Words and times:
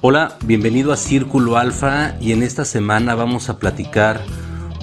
Hola, 0.00 0.38
bienvenido 0.44 0.92
a 0.92 0.96
Círculo 0.96 1.56
Alfa 1.56 2.14
y 2.20 2.30
en 2.30 2.44
esta 2.44 2.64
semana 2.64 3.16
vamos 3.16 3.48
a 3.48 3.58
platicar 3.58 4.20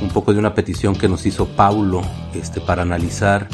un 0.02 0.10
poco 0.10 0.34
de 0.34 0.40
una 0.40 0.54
petición 0.54 0.94
que 0.94 1.08
nos 1.08 1.26
hizo 1.26 1.48
Paulo 1.48 2.02
este, 2.34 2.60
para 2.60 2.82
analizar 2.82 3.48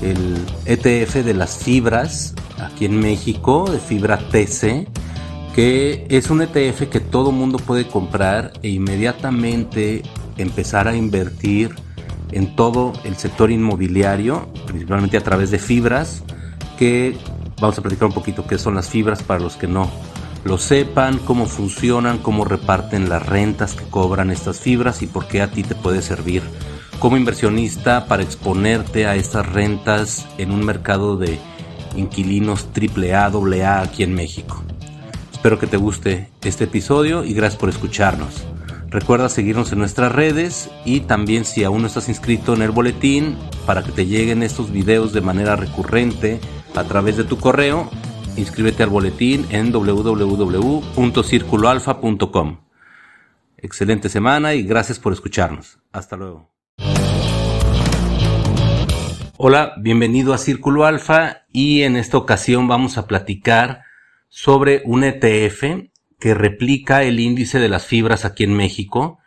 el 0.00 0.38
ETF 0.64 1.24
de 1.24 1.34
las 1.34 1.58
fibras 1.58 2.36
aquí 2.60 2.84
en 2.84 3.00
México, 3.00 3.68
de 3.68 3.80
fibra 3.80 4.16
TC, 4.16 4.86
que 5.56 6.06
es 6.08 6.30
un 6.30 6.40
ETF 6.40 6.88
que 6.88 7.00
todo 7.00 7.32
mundo 7.32 7.58
puede 7.58 7.88
comprar 7.88 8.52
e 8.62 8.68
inmediatamente 8.68 10.04
empezar 10.36 10.86
a 10.86 10.94
invertir 10.94 11.74
en 12.30 12.54
todo 12.54 12.92
el 13.02 13.16
sector 13.16 13.50
inmobiliario, 13.50 14.46
principalmente 14.68 15.16
a 15.16 15.24
través 15.24 15.50
de 15.50 15.58
fibras, 15.58 16.22
que 16.78 17.16
vamos 17.60 17.76
a 17.76 17.82
platicar 17.82 18.06
un 18.06 18.14
poquito 18.14 18.46
qué 18.46 18.56
son 18.56 18.76
las 18.76 18.88
fibras 18.88 19.24
para 19.24 19.40
los 19.40 19.56
que 19.56 19.66
no 19.66 19.90
lo 20.44 20.58
sepan, 20.58 21.18
cómo 21.18 21.46
funcionan, 21.46 22.18
cómo 22.18 22.44
reparten 22.44 23.08
las 23.08 23.24
rentas 23.24 23.74
que 23.74 23.84
cobran 23.84 24.30
estas 24.30 24.60
fibras 24.60 25.02
y 25.02 25.06
por 25.06 25.26
qué 25.26 25.42
a 25.42 25.50
ti 25.50 25.62
te 25.62 25.74
puede 25.74 26.02
servir 26.02 26.42
como 27.02 27.16
inversionista 27.16 28.06
para 28.06 28.22
exponerte 28.22 29.08
a 29.08 29.16
estas 29.16 29.44
rentas 29.44 30.24
en 30.38 30.52
un 30.52 30.64
mercado 30.64 31.16
de 31.16 31.36
inquilinos 31.96 32.68
AAA, 32.72 33.26
AA 33.26 33.80
aquí 33.80 34.04
en 34.04 34.14
México. 34.14 34.62
Espero 35.32 35.58
que 35.58 35.66
te 35.66 35.78
guste 35.78 36.28
este 36.42 36.62
episodio 36.62 37.24
y 37.24 37.34
gracias 37.34 37.58
por 37.58 37.70
escucharnos. 37.70 38.44
Recuerda 38.88 39.28
seguirnos 39.28 39.72
en 39.72 39.80
nuestras 39.80 40.12
redes 40.12 40.70
y 40.84 41.00
también 41.00 41.44
si 41.44 41.64
aún 41.64 41.80
no 41.80 41.88
estás 41.88 42.08
inscrito 42.08 42.54
en 42.54 42.62
el 42.62 42.70
boletín 42.70 43.36
para 43.66 43.82
que 43.82 43.90
te 43.90 44.06
lleguen 44.06 44.44
estos 44.44 44.70
videos 44.70 45.12
de 45.12 45.22
manera 45.22 45.56
recurrente 45.56 46.38
a 46.76 46.84
través 46.84 47.16
de 47.16 47.24
tu 47.24 47.36
correo, 47.36 47.90
Inscríbete 48.36 48.82
al 48.82 48.88
boletín 48.88 49.46
en 49.50 49.70
www.circuloalfa.com. 49.72 52.60
Excelente 53.58 54.08
semana 54.08 54.54
y 54.54 54.62
gracias 54.62 54.98
por 54.98 55.12
escucharnos. 55.12 55.78
Hasta 55.92 56.16
luego. 56.16 56.50
Hola, 59.36 59.74
bienvenido 59.78 60.32
a 60.32 60.38
Círculo 60.38 60.86
Alfa 60.86 61.42
y 61.52 61.82
en 61.82 61.96
esta 61.96 62.16
ocasión 62.16 62.68
vamos 62.68 62.96
a 62.96 63.06
platicar 63.06 63.82
sobre 64.28 64.80
un 64.86 65.04
ETF 65.04 65.90
que 66.18 66.34
replica 66.34 67.02
el 67.02 67.20
índice 67.20 67.58
de 67.58 67.68
las 67.68 67.86
fibras 67.86 68.24
aquí 68.24 68.44
en 68.44 68.54
México 68.54 69.18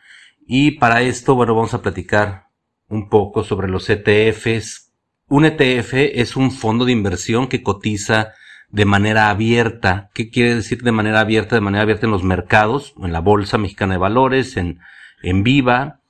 y 0.47 0.71
para 0.71 1.03
esto, 1.03 1.35
bueno, 1.35 1.53
vamos 1.53 1.75
a 1.75 1.81
platicar 1.81 2.47
un 2.87 3.09
poco 3.09 3.43
sobre 3.43 3.67
los 3.67 3.89
ETFs. 3.89 4.93
Un 5.27 5.45
ETF 5.45 5.93
es 5.93 6.35
un 6.35 6.51
fondo 6.51 6.85
de 6.85 6.91
inversión 6.91 7.47
que 7.47 7.61
cotiza 7.61 8.33
de 8.75 8.83
manera 8.83 9.29
abierta. 9.29 10.09
¿Qué 10.13 10.29
quiere 10.29 10.53
decir 10.53 10.81
de 10.83 10.91
manera 10.91 11.21
abierta? 11.21 11.55
De 11.55 11.61
manera 11.61 11.83
abierta 11.83 12.07
en 12.07 12.11
los 12.11 12.23
mercados, 12.23 12.93
en 13.01 13.13
la 13.13 13.21
Bolsa 13.21 13.57
Mexicana 13.57 13.93
de 13.93 13.99
Valores, 13.99 14.57
en, 14.57 14.79
en 15.23 15.43
Viva, 15.43 16.01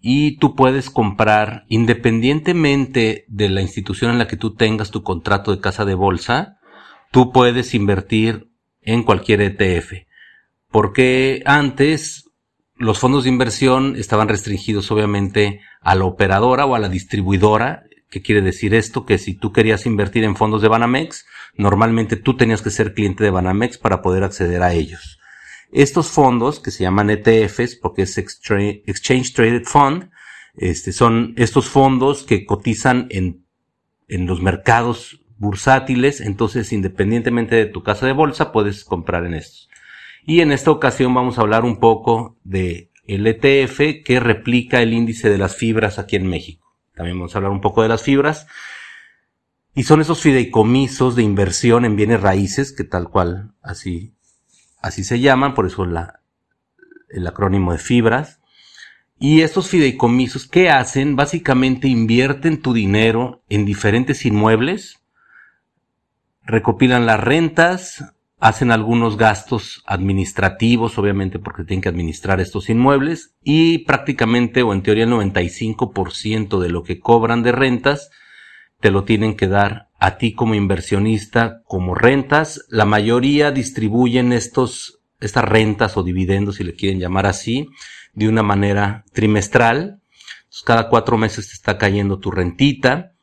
y 0.00 0.38
tú 0.38 0.54
puedes 0.54 0.88
comprar 0.88 1.66
independientemente 1.68 3.26
de 3.28 3.50
la 3.50 3.60
institución 3.60 4.10
en 4.10 4.18
la 4.18 4.26
que 4.26 4.38
tú 4.38 4.54
tengas 4.54 4.90
tu 4.90 5.02
contrato 5.02 5.54
de 5.54 5.60
casa 5.60 5.84
de 5.84 5.94
bolsa, 5.94 6.58
tú 7.10 7.30
puedes 7.30 7.74
invertir 7.74 8.48
en 8.80 9.02
cualquier 9.02 9.42
ETF. 9.42 9.92
Porque 10.70 11.42
antes 11.44 12.30
los 12.76 12.98
fondos 12.98 13.24
de 13.24 13.30
inversión 13.30 13.96
estaban 13.96 14.28
restringidos 14.28 14.90
obviamente 14.90 15.60
a 15.82 15.94
la 15.94 16.06
operadora 16.06 16.64
o 16.64 16.74
a 16.74 16.78
la 16.78 16.88
distribuidora. 16.88 17.84
¿Qué 18.08 18.22
quiere 18.22 18.40
decir 18.40 18.74
esto? 18.74 19.04
Que 19.04 19.18
si 19.18 19.34
tú 19.34 19.52
querías 19.52 19.84
invertir 19.84 20.24
en 20.24 20.36
fondos 20.36 20.62
de 20.62 20.68
Banamex, 20.68 21.26
Normalmente 21.56 22.16
tú 22.16 22.36
tenías 22.36 22.62
que 22.62 22.70
ser 22.70 22.94
cliente 22.94 23.22
de 23.24 23.30
Banamex 23.30 23.78
para 23.78 24.02
poder 24.02 24.24
acceder 24.24 24.62
a 24.62 24.72
ellos. 24.72 25.18
Estos 25.72 26.08
fondos, 26.08 26.60
que 26.60 26.70
se 26.70 26.84
llaman 26.84 27.10
ETFs, 27.10 27.76
porque 27.76 28.02
es 28.02 28.16
Exchange 28.18 29.32
Traded 29.34 29.64
Fund, 29.64 30.10
este, 30.56 30.92
son 30.92 31.34
estos 31.36 31.68
fondos 31.68 32.22
que 32.22 32.46
cotizan 32.46 33.08
en, 33.10 33.44
en 34.08 34.26
los 34.26 34.40
mercados 34.40 35.20
bursátiles, 35.36 36.20
entonces 36.20 36.72
independientemente 36.72 37.56
de 37.56 37.66
tu 37.66 37.82
casa 37.82 38.06
de 38.06 38.12
bolsa 38.12 38.52
puedes 38.52 38.84
comprar 38.84 39.26
en 39.26 39.34
estos. 39.34 39.68
Y 40.24 40.40
en 40.40 40.52
esta 40.52 40.70
ocasión 40.70 41.12
vamos 41.12 41.38
a 41.38 41.42
hablar 41.42 41.64
un 41.64 41.78
poco 41.78 42.38
de 42.44 42.90
ETF 43.06 44.04
que 44.04 44.20
replica 44.20 44.80
el 44.80 44.92
índice 44.92 45.28
de 45.28 45.38
las 45.38 45.56
fibras 45.56 45.98
aquí 45.98 46.16
en 46.16 46.28
México. 46.28 46.72
También 46.94 47.18
vamos 47.18 47.34
a 47.34 47.38
hablar 47.38 47.52
un 47.52 47.60
poco 47.60 47.82
de 47.82 47.88
las 47.88 48.02
fibras 48.02 48.46
y 49.74 49.82
son 49.82 50.00
esos 50.00 50.20
fideicomisos 50.20 51.16
de 51.16 51.24
inversión 51.24 51.84
en 51.84 51.96
bienes 51.96 52.20
raíces, 52.20 52.72
que 52.72 52.84
tal 52.84 53.08
cual 53.08 53.52
así, 53.60 54.14
así 54.80 55.02
se 55.02 55.18
llaman, 55.18 55.54
por 55.54 55.66
eso 55.66 55.84
la, 55.84 56.20
el 57.08 57.26
acrónimo 57.26 57.72
de 57.72 57.78
fibras. 57.78 58.40
Y 59.18 59.40
estos 59.40 59.68
fideicomisos, 59.68 60.46
¿qué 60.46 60.70
hacen? 60.70 61.16
Básicamente 61.16 61.88
invierten 61.88 62.62
tu 62.62 62.72
dinero 62.72 63.42
en 63.48 63.64
diferentes 63.64 64.24
inmuebles, 64.24 65.00
recopilan 66.42 67.06
las 67.06 67.18
rentas, 67.18 68.14
hacen 68.38 68.70
algunos 68.70 69.16
gastos 69.16 69.82
administrativos, 69.86 70.98
obviamente 70.98 71.40
porque 71.40 71.64
tienen 71.64 71.80
que 71.80 71.88
administrar 71.88 72.40
estos 72.40 72.68
inmuebles, 72.70 73.34
y 73.42 73.78
prácticamente 73.78 74.62
o 74.62 74.72
en 74.72 74.82
teoría 74.82 75.04
el 75.04 75.10
95% 75.10 76.60
de 76.60 76.68
lo 76.68 76.84
que 76.84 77.00
cobran 77.00 77.42
de 77.42 77.52
rentas 77.52 78.10
te 78.84 78.90
lo 78.90 79.04
tienen 79.04 79.34
que 79.34 79.48
dar 79.48 79.88
a 79.98 80.18
ti 80.18 80.34
como 80.34 80.54
inversionista 80.54 81.62
como 81.64 81.94
rentas. 81.94 82.66
La 82.68 82.84
mayoría 82.84 83.50
distribuyen 83.50 84.30
estos, 84.30 85.00
estas 85.20 85.42
rentas 85.42 85.96
o 85.96 86.02
dividendos, 86.02 86.56
si 86.56 86.64
le 86.64 86.74
quieren 86.74 87.00
llamar 87.00 87.24
así, 87.24 87.70
de 88.12 88.28
una 88.28 88.42
manera 88.42 89.06
trimestral. 89.14 90.02
cada 90.66 90.90
cuatro 90.90 91.16
meses 91.16 91.48
te 91.48 91.54
está 91.54 91.78
cayendo 91.78 92.18
tu 92.18 92.30
rentita. 92.30 93.14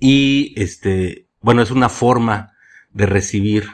Y 0.00 0.54
este, 0.56 1.26
bueno, 1.42 1.60
es 1.60 1.70
una 1.70 1.90
forma 1.90 2.54
de 2.94 3.04
recibir 3.04 3.68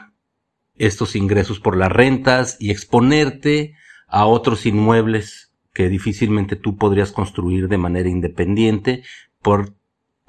estos 0.75 1.15
ingresos 1.15 1.61
por 1.61 1.77
las 1.77 1.93
rentas 1.93 2.57
y 2.59 2.71
exponerte 2.71 3.73
a 4.05 4.25
otros 4.25 4.65
inmuebles 4.65 5.53
que 5.73 5.87
difícilmente 5.87 6.57
tú 6.57 6.75
podrías 6.75 7.13
construir 7.13 7.69
de 7.69 7.77
manera 7.77 8.09
independiente 8.09 9.03
por 9.41 9.75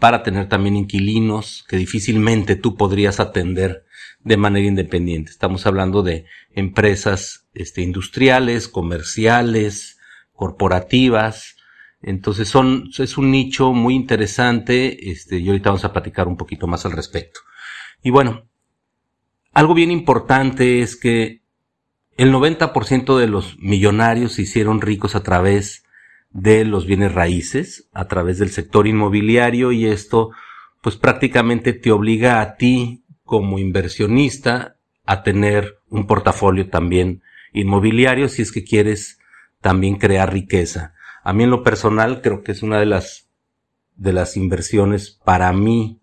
para 0.05 0.23
tener 0.23 0.51
también 0.51 0.77
inquilinos 0.77 1.65
que 1.67 1.79
difícilmente 1.79 2.57
tú 2.57 2.77
podrías 2.77 3.21
atender 3.21 3.87
de 4.21 4.37
manera 4.37 4.67
independiente. 4.67 5.31
Estamos 5.31 5.67
hablando 5.67 6.03
de 6.03 6.27
empresas 6.55 7.47
este, 7.55 7.81
industriales, 7.81 8.69
comerciales, 8.69 9.99
corporativas. 10.35 11.57
Entonces 12.03 12.49
son, 12.49 12.91
es 12.99 13.17
un 13.17 13.31
nicho 13.31 13.73
muy 13.73 13.95
interesante, 13.95 15.11
este, 15.11 15.39
y 15.39 15.49
ahorita 15.49 15.71
vamos 15.71 15.87
a 15.87 15.95
platicar 15.95 16.29
un 16.29 16.37
poquito 16.37 16.67
más 16.67 16.85
al 16.85 16.93
respecto. 16.93 17.41
Y 18.03 18.11
bueno, 18.11 18.47
algo 19.55 19.73
bien 19.73 19.91
importante 19.91 20.83
es 20.83 20.97
que 20.97 21.41
el 22.19 22.31
90% 22.31 23.17
de 23.17 23.27
los 23.27 23.57
millonarios 23.59 24.33
se 24.33 24.43
hicieron 24.43 24.83
ricos 24.83 25.15
a 25.15 25.23
través 25.23 25.84
de 26.35 26.65
los 26.65 26.85
bienes 26.85 27.15
raíces 27.15 27.89
a 27.95 28.09
través 28.09 28.39
del 28.39 28.51
sector 28.51 28.89
inmobiliario 28.89 29.71
y 29.71 29.87
esto 29.87 30.33
pues 30.83 30.97
prácticamente 30.97 31.73
te 31.73 31.93
obliga 31.93 32.41
a 32.41 32.57
ti 32.57 33.05
como 33.23 33.59
inversionista 33.59 34.77
a 35.07 35.23
tener 35.23 35.79
un 35.89 36.07
portafolio 36.09 36.69
también 36.69 37.23
inmobiliario 37.53 38.29
si 38.29 38.43
es 38.43 38.51
que 38.51 38.65
quieres 38.65 39.21
también 39.61 39.97
crear 39.97 40.33
riqueza. 40.33 40.95
A 41.23 41.33
mí 41.33 41.45
en 41.45 41.51
lo 41.51 41.63
personal 41.63 42.21
creo 42.21 42.43
que 42.43 42.53
es 42.53 42.63
una 42.63 42.81
de 42.81 42.87
las 42.87 43.31
de 43.95 44.13
las 44.13 44.37
inversiones 44.37 45.13
para 45.25 45.53
mí 45.53 46.01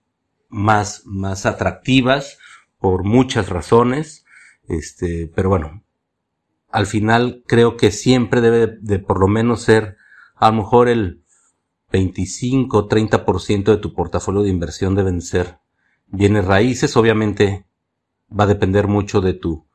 más 0.47 1.03
más 1.05 1.45
atractivas 1.45 2.39
por 2.79 3.03
muchas 3.03 3.49
razones. 3.49 4.25
Este, 4.69 5.29
pero 5.35 5.49
bueno, 5.49 5.83
al 6.71 6.87
final 6.87 7.43
creo 7.45 7.75
que 7.75 7.91
siempre 7.91 8.39
debe 8.39 8.77
de 8.79 8.99
por 8.99 9.19
lo 9.19 9.27
menos 9.27 9.63
ser 9.63 9.97
a 10.41 10.49
lo 10.49 10.57
mejor 10.57 10.89
el 10.89 11.21
25, 11.91 12.89
30% 12.89 13.63
de 13.65 13.77
tu 13.77 13.93
portafolio 13.93 14.41
de 14.41 14.49
inversión 14.49 14.95
deben 14.95 15.21
ser 15.21 15.59
bienes 16.07 16.45
raíces. 16.45 16.97
Obviamente 16.97 17.67
va 18.27 18.45
a 18.45 18.47
depender 18.47 18.87
mucho 18.87 19.21
de 19.21 19.35
tu, 19.35 19.67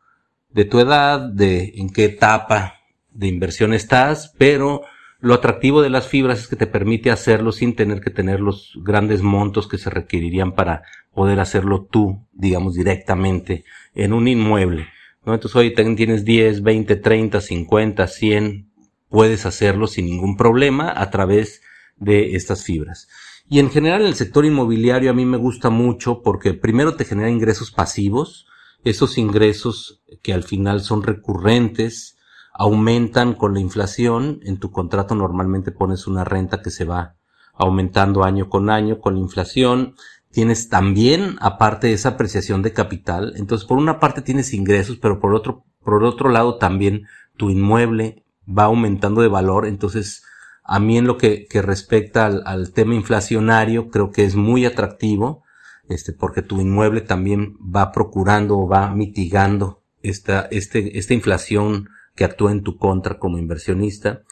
de 0.51 0.65
tu 0.65 0.81
edad, 0.81 1.21
de 1.21 1.75
en 1.77 1.89
qué 1.89 2.07
etapa 2.07 2.81
de 3.13 3.29
inversión 3.29 3.75
estás, 3.75 4.35
pero 4.39 4.83
lo 5.21 5.35
atractivo 5.35 5.83
de 5.83 5.91
las 5.91 6.09
fibras 6.09 6.41
es 6.41 6.49
que 6.49 6.57
te 6.57 6.67
permite 6.67 7.13
hacerlo 7.13 7.53
sin 7.53 7.77
tener 7.77 8.01
que 8.01 8.11
tener 8.11 8.41
los 8.41 8.73
grandes 8.83 9.23
montos 9.23 9.69
que 9.69 9.79
se 9.79 9.89
requerirían 9.89 10.53
para 10.53 10.83
poder 11.15 11.39
hacerlo 11.39 11.87
tú, 11.89 12.27
digamos, 12.33 12.75
directamente 12.75 13.65
en 13.95 14.13
un 14.13 14.27
inmueble. 14.27 14.89
Entonces 15.25 15.55
hoy 15.55 15.73
tienes 15.73 16.25
10, 16.25 16.63
20, 16.63 16.97
30, 16.97 17.41
50, 17.41 18.07
100 18.09 18.76
puedes 19.09 19.47
hacerlo 19.47 19.87
sin 19.87 20.07
ningún 20.07 20.37
problema 20.37 20.93
a 20.95 21.11
través 21.11 21.63
de 21.97 22.35
estas 22.35 22.65
fibras. 22.65 23.09
Y 23.49 23.61
en 23.61 23.71
general 23.71 24.05
el 24.05 24.15
sector 24.15 24.45
inmobiliario 24.45 25.11
a 25.11 25.15
mí 25.15 25.25
me 25.25 25.37
gusta 25.37 25.71
mucho 25.71 26.23
porque 26.23 26.55
primero 26.55 26.97
te 26.97 27.05
genera 27.05 27.31
ingresos 27.31 27.71
pasivos. 27.71 28.47
esos 28.85 29.19
ingresos 29.19 30.05
que 30.23 30.33
al 30.33 30.45
final 30.45 30.81
son 30.81 31.03
recurrentes, 31.03 32.19
aumentan 32.53 33.35
con 33.35 33.53
la 33.55 33.61
inflación. 33.61 34.39
En 34.45 34.59
tu 34.59 34.71
contrato 34.71 35.15
normalmente 35.17 35.73
pones 35.73 36.07
una 36.07 36.23
renta 36.25 36.63
que 36.63 36.71
se 36.71 36.85
va 36.85 37.17
aumentando 37.55 38.23
año 38.23 38.49
con 38.49 38.71
año 38.71 39.01
con 39.01 39.15
la 39.15 39.21
inflación. 39.21 39.95
Tienes 40.31 40.69
también, 40.69 41.37
aparte 41.41 41.89
de 41.89 41.95
esa 41.95 42.11
apreciación 42.11 42.63
de 42.63 42.73
capital, 42.73 43.33
entonces 43.37 43.67
por 43.67 43.79
una 43.79 43.99
parte 43.99 44.23
tienes 44.23 44.53
ingresos, 44.53 44.99
pero 44.99 45.19
por 45.19 45.35
otro, 45.35 45.65
por 45.83 46.05
otro 46.05 46.29
lado 46.29 46.59
también 46.59 47.07
tu 47.37 47.51
inmueble 47.51 48.26
va 48.47 48.65
aumentando 48.65 49.23
de 49.23 49.29
valor. 49.29 49.67
Entonces, 49.67 50.25
a 50.63 50.79
mí 50.81 50.99
en 50.99 51.07
lo 51.07 51.17
que, 51.17 51.47
que 51.47 51.63
respecta 51.63 52.27
al, 52.27 52.43
al, 52.47 52.73
tema 52.73 52.95
inflacionario, 52.95 53.91
creo 53.91 54.11
que 54.11 54.25
es 54.25 54.35
muy 54.35 54.67
atractivo, 54.67 55.45
este, 55.89 56.13
porque 56.13 56.43
tu 56.43 56.61
inmueble 56.61 57.01
también 57.01 57.57
va 57.59 57.93
procurando 57.93 58.59
o 58.59 58.69
va 58.69 58.91
mitigando 58.91 59.83
esta, 60.03 60.49
este, 60.51 60.99
esta 60.99 61.15
inflación 61.15 61.89
que 62.15 62.25
actúa 62.25 62.53
en 62.53 62.63
tu 62.63 62.79
contra 62.79 63.19
como 63.19 63.39
inversionista. 63.39 64.23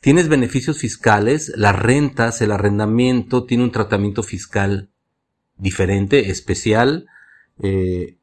Tienes 0.00 0.28
beneficios 0.28 0.78
fiscales, 0.78 1.52
las 1.56 1.78
rentas, 1.78 2.40
el 2.40 2.50
arrendamiento 2.50 3.44
tiene 3.44 3.64
un 3.64 3.70
tratamiento 3.70 4.22
fiscal 4.24 4.90
diferente, 5.58 6.30
especial. 6.30 7.06
Eh, 7.62 8.18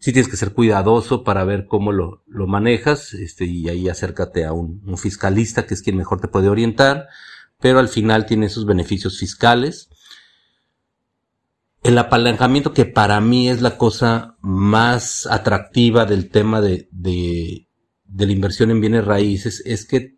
sí 0.00 0.12
tienes 0.12 0.28
que 0.28 0.36
ser 0.36 0.52
cuidadoso 0.52 1.22
para 1.22 1.44
ver 1.44 1.66
cómo 1.66 1.92
lo, 1.92 2.24
lo 2.26 2.46
manejas, 2.46 3.12
este, 3.14 3.44
y 3.44 3.68
ahí 3.68 3.88
acércate 3.88 4.44
a 4.44 4.52
un, 4.52 4.82
un, 4.86 4.98
fiscalista 4.98 5.66
que 5.66 5.74
es 5.74 5.82
quien 5.82 5.96
mejor 5.96 6.20
te 6.20 6.28
puede 6.28 6.48
orientar, 6.48 7.08
pero 7.60 7.78
al 7.78 7.88
final 7.88 8.26
tiene 8.26 8.46
esos 8.46 8.64
beneficios 8.64 9.18
fiscales. 9.18 9.90
El 11.82 11.98
apalancamiento 11.98 12.72
que 12.72 12.86
para 12.86 13.20
mí 13.20 13.50
es 13.50 13.60
la 13.60 13.76
cosa 13.76 14.36
más 14.40 15.26
atractiva 15.26 16.06
del 16.06 16.30
tema 16.30 16.60
de, 16.62 16.88
de, 16.90 17.68
de 18.04 18.26
la 18.26 18.32
inversión 18.32 18.70
en 18.70 18.80
bienes 18.80 19.04
raíces 19.04 19.62
es 19.66 19.86
que 19.86 20.16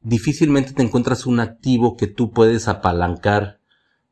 difícilmente 0.00 0.72
te 0.72 0.82
encuentras 0.82 1.26
un 1.26 1.40
activo 1.40 1.96
que 1.96 2.06
tú 2.06 2.32
puedes 2.32 2.68
apalancar 2.68 3.60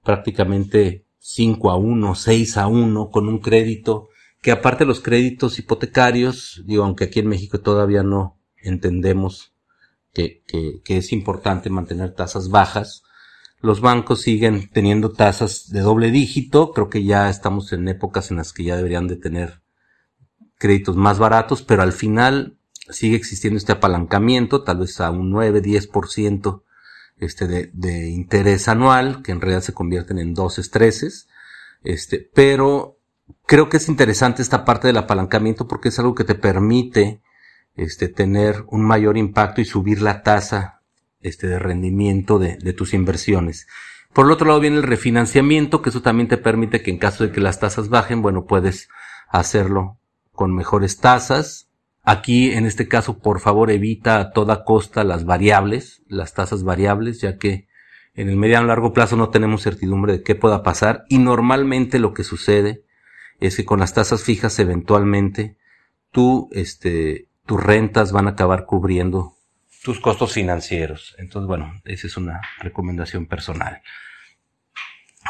prácticamente 0.02 1.04
5 1.18 1.70
a 1.70 1.76
1, 1.76 2.14
6 2.14 2.56
a 2.56 2.66
1 2.66 3.10
con 3.10 3.28
un 3.28 3.38
crédito, 3.38 4.09
que 4.40 4.50
aparte 4.50 4.84
los 4.84 5.00
créditos 5.00 5.58
hipotecarios, 5.58 6.62
digo, 6.66 6.84
aunque 6.84 7.04
aquí 7.04 7.20
en 7.20 7.28
México 7.28 7.60
todavía 7.60 8.02
no 8.02 8.38
entendemos 8.56 9.52
que, 10.12 10.42
que, 10.46 10.80
que 10.84 10.96
es 10.96 11.12
importante 11.12 11.70
mantener 11.70 12.14
tasas 12.14 12.48
bajas, 12.48 13.02
los 13.60 13.80
bancos 13.80 14.22
siguen 14.22 14.70
teniendo 14.72 15.12
tasas 15.12 15.68
de 15.68 15.80
doble 15.80 16.10
dígito, 16.10 16.72
creo 16.72 16.88
que 16.88 17.04
ya 17.04 17.28
estamos 17.28 17.72
en 17.72 17.88
épocas 17.88 18.30
en 18.30 18.38
las 18.38 18.52
que 18.52 18.64
ya 18.64 18.76
deberían 18.76 19.06
de 19.06 19.16
tener 19.16 19.60
créditos 20.56 20.96
más 20.96 21.18
baratos, 21.18 21.62
pero 21.62 21.82
al 21.82 21.92
final 21.92 22.58
sigue 22.88 23.16
existiendo 23.16 23.58
este 23.58 23.72
apalancamiento, 23.72 24.62
tal 24.62 24.78
vez 24.78 25.00
a 25.00 25.10
un 25.10 25.30
9, 25.30 25.62
10% 25.62 26.62
este 27.18 27.46
de, 27.46 27.70
de, 27.74 28.08
interés 28.08 28.66
anual, 28.68 29.22
que 29.22 29.32
en 29.32 29.40
realidad 29.40 29.60
se 29.60 29.74
convierten 29.74 30.18
en 30.18 30.32
dos 30.32 30.58
estreses, 30.58 31.28
este, 31.82 32.30
pero 32.34 32.99
creo 33.50 33.68
que 33.68 33.78
es 33.78 33.88
interesante 33.88 34.42
esta 34.42 34.64
parte 34.64 34.86
del 34.86 34.96
apalancamiento 34.96 35.66
porque 35.66 35.88
es 35.88 35.98
algo 35.98 36.14
que 36.14 36.22
te 36.22 36.36
permite 36.36 37.20
este, 37.74 38.06
tener 38.06 38.62
un 38.68 38.84
mayor 38.84 39.16
impacto 39.16 39.60
y 39.60 39.64
subir 39.64 40.02
la 40.02 40.22
tasa 40.22 40.82
este, 41.20 41.48
de 41.48 41.58
rendimiento 41.58 42.38
de, 42.38 42.72
tus 42.74 42.94
inversiones. 42.94 43.66
Por 44.12 44.26
el 44.26 44.30
otro 44.30 44.46
lado 44.46 44.60
viene 44.60 44.76
el 44.76 44.84
refinanciamiento, 44.84 45.82
que 45.82 45.90
eso 45.90 46.00
también 46.00 46.28
te 46.28 46.36
permite 46.36 46.80
que 46.80 46.92
en 46.92 46.98
caso 46.98 47.24
de 47.24 47.32
que 47.32 47.40
las 47.40 47.58
tasas 47.58 47.88
bajen, 47.88 48.22
bueno, 48.22 48.46
puedes 48.46 48.88
hacerlo 49.28 49.98
con 50.30 50.54
mejores 50.54 50.98
tasas, 50.98 51.66
Aquí, 52.02 52.52
en 52.52 52.64
este 52.64 52.88
caso, 52.88 53.18
por 53.18 53.40
favor, 53.40 53.70
evita 53.70 54.20
a 54.20 54.30
toda 54.32 54.64
costa 54.64 55.04
las 55.04 55.26
variables, 55.26 56.02
las 56.08 56.32
tasas 56.32 56.64
variables, 56.64 57.20
ya 57.20 57.36
que 57.36 57.68
en 58.14 58.30
el 58.30 58.36
mediano 58.36 58.68
largo 58.68 58.94
plazo 58.94 59.16
no 59.16 59.28
tenemos 59.28 59.62
certidumbre 59.62 60.14
de 60.14 60.22
qué 60.22 60.34
pueda 60.34 60.62
pasar 60.62 61.04
y 61.10 61.18
normalmente 61.18 61.98
lo 61.98 62.14
que 62.14 62.24
sucede 62.24 62.84
es 63.40 63.56
que 63.56 63.64
con 63.64 63.80
las 63.80 63.94
tasas 63.94 64.22
fijas 64.22 64.58
eventualmente 64.58 65.56
tú, 66.10 66.48
este, 66.52 67.28
tus 67.46 67.62
rentas 67.62 68.12
van 68.12 68.26
a 68.26 68.30
acabar 68.30 68.66
cubriendo 68.66 69.34
tus 69.82 70.00
costos 70.00 70.32
financieros. 70.32 71.14
Entonces, 71.18 71.46
bueno, 71.46 71.80
esa 71.84 72.06
es 72.06 72.16
una 72.16 72.40
recomendación 72.60 73.26
personal. 73.26 73.80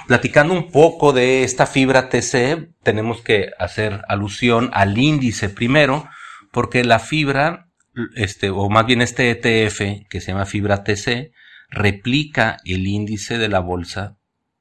Platicando 0.07 0.55
un 0.55 0.71
poco 0.71 1.13
de 1.13 1.45
esta 1.45 1.67
fibra 1.67 2.09
TC, 2.09 2.71
tenemos 2.83 3.23
que 3.23 3.51
hacer 3.59 4.03
alusión 4.09 4.71
al 4.73 4.99
índice 4.99 5.49
primero, 5.49 6.09
porque 6.53 6.85
la 6.85 6.99
fibra, 6.99 7.69
este, 8.15 8.51
o 8.51 8.69
más 8.69 8.87
bien 8.87 9.03
este 9.03 9.31
ETF, 9.31 10.09
que 10.09 10.21
se 10.21 10.33
llama 10.33 10.47
fibra 10.47 10.85
TC, 10.85 11.33
replica 11.71 12.57
el 12.65 12.87
índice 12.87 13.39
de 13.39 13.49
la 13.49 13.61
bolsa 13.61 14.17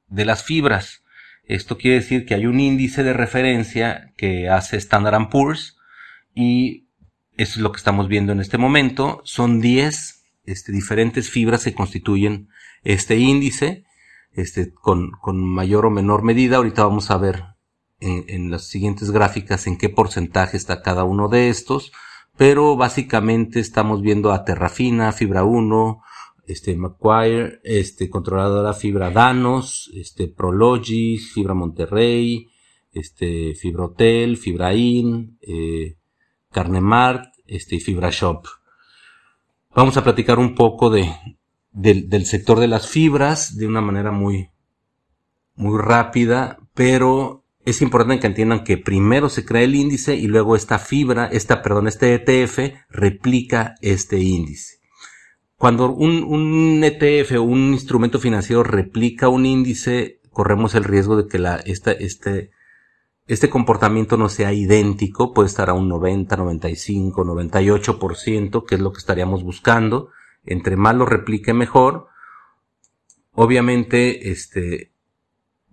de 0.06 0.24
las 0.24 0.44
fibras. 0.44 0.99
Esto 1.50 1.76
quiere 1.76 1.96
decir 1.96 2.26
que 2.26 2.34
hay 2.34 2.46
un 2.46 2.60
índice 2.60 3.02
de 3.02 3.12
referencia 3.12 4.12
que 4.16 4.48
hace 4.48 4.76
Standard 4.76 5.30
Poor's 5.30 5.76
y 6.32 6.86
eso 7.36 7.54
es 7.54 7.56
lo 7.56 7.72
que 7.72 7.78
estamos 7.78 8.06
viendo 8.06 8.30
en 8.30 8.38
este 8.38 8.56
momento. 8.56 9.20
Son 9.24 9.60
10 9.60 10.22
este, 10.44 10.70
diferentes 10.70 11.28
fibras 11.28 11.64
que 11.64 11.74
constituyen 11.74 12.50
este 12.84 13.16
índice, 13.16 13.84
este, 14.30 14.72
con, 14.72 15.10
con 15.20 15.44
mayor 15.44 15.86
o 15.86 15.90
menor 15.90 16.22
medida. 16.22 16.58
Ahorita 16.58 16.84
vamos 16.84 17.10
a 17.10 17.16
ver 17.16 17.42
en, 17.98 18.52
las 18.52 18.68
siguientes 18.68 19.10
gráficas 19.10 19.66
en 19.66 19.76
qué 19.76 19.88
porcentaje 19.88 20.56
está 20.56 20.82
cada 20.82 21.02
uno 21.02 21.28
de 21.28 21.48
estos, 21.48 21.90
pero 22.36 22.76
básicamente 22.76 23.58
estamos 23.58 24.02
viendo 24.02 24.32
a 24.32 24.44
Terrafina, 24.44 25.10
Fibra 25.10 25.42
1, 25.42 26.00
este 26.50 26.76
Macquarie, 26.76 27.60
este 27.64 28.08
controladora 28.10 28.74
Fibra 28.74 29.10
Danos, 29.10 29.90
este 29.94 30.28
Prologis, 30.28 31.32
Fibra 31.32 31.54
Monterrey, 31.54 32.48
este 32.92 33.54
Fibra 33.54 33.84
Hotel, 33.86 34.36
Fibra 34.36 34.74
In, 34.74 35.38
eh, 35.40 35.96
Carnemart, 36.50 37.32
este 37.46 37.78
Fibra 37.78 38.10
Shop. 38.10 38.44
Vamos 39.74 39.96
a 39.96 40.04
platicar 40.04 40.38
un 40.38 40.54
poco 40.54 40.90
de, 40.90 41.08
del, 41.70 42.08
del 42.08 42.26
sector 42.26 42.58
de 42.58 42.68
las 42.68 42.88
fibras 42.88 43.56
de 43.56 43.66
una 43.66 43.80
manera 43.80 44.10
muy, 44.10 44.50
muy 45.54 45.80
rápida, 45.80 46.58
pero 46.74 47.44
es 47.64 47.82
importante 47.82 48.18
que 48.20 48.26
entiendan 48.26 48.64
que 48.64 48.78
primero 48.78 49.28
se 49.28 49.44
crea 49.44 49.62
el 49.62 49.74
índice 49.74 50.16
y 50.16 50.26
luego 50.26 50.56
esta 50.56 50.78
fibra, 50.78 51.26
esta, 51.26 51.62
perdón, 51.62 51.86
este 51.86 52.14
ETF 52.14 52.74
replica 52.88 53.76
este 53.80 54.18
índice. 54.18 54.79
Cuando 55.60 55.92
un, 55.92 56.24
un 56.24 56.82
ETF 56.82 57.32
o 57.32 57.42
un 57.42 57.74
instrumento 57.74 58.18
financiero 58.18 58.62
replica 58.62 59.28
un 59.28 59.44
índice, 59.44 60.18
corremos 60.30 60.74
el 60.74 60.84
riesgo 60.84 61.18
de 61.18 61.28
que 61.28 61.38
la, 61.38 61.56
esta, 61.56 61.92
este, 61.92 62.50
este 63.26 63.50
comportamiento 63.50 64.16
no 64.16 64.30
sea 64.30 64.54
idéntico, 64.54 65.34
puede 65.34 65.48
estar 65.48 65.68
a 65.68 65.74
un 65.74 65.86
90, 65.86 66.34
95, 66.34 67.24
98%, 67.26 68.64
que 68.64 68.76
es 68.76 68.80
lo 68.80 68.90
que 68.90 69.00
estaríamos 69.00 69.42
buscando. 69.42 70.08
Entre 70.46 70.76
más 70.76 70.96
lo 70.96 71.04
replique 71.04 71.52
mejor. 71.52 72.06
Obviamente, 73.32 74.30
este, 74.30 74.94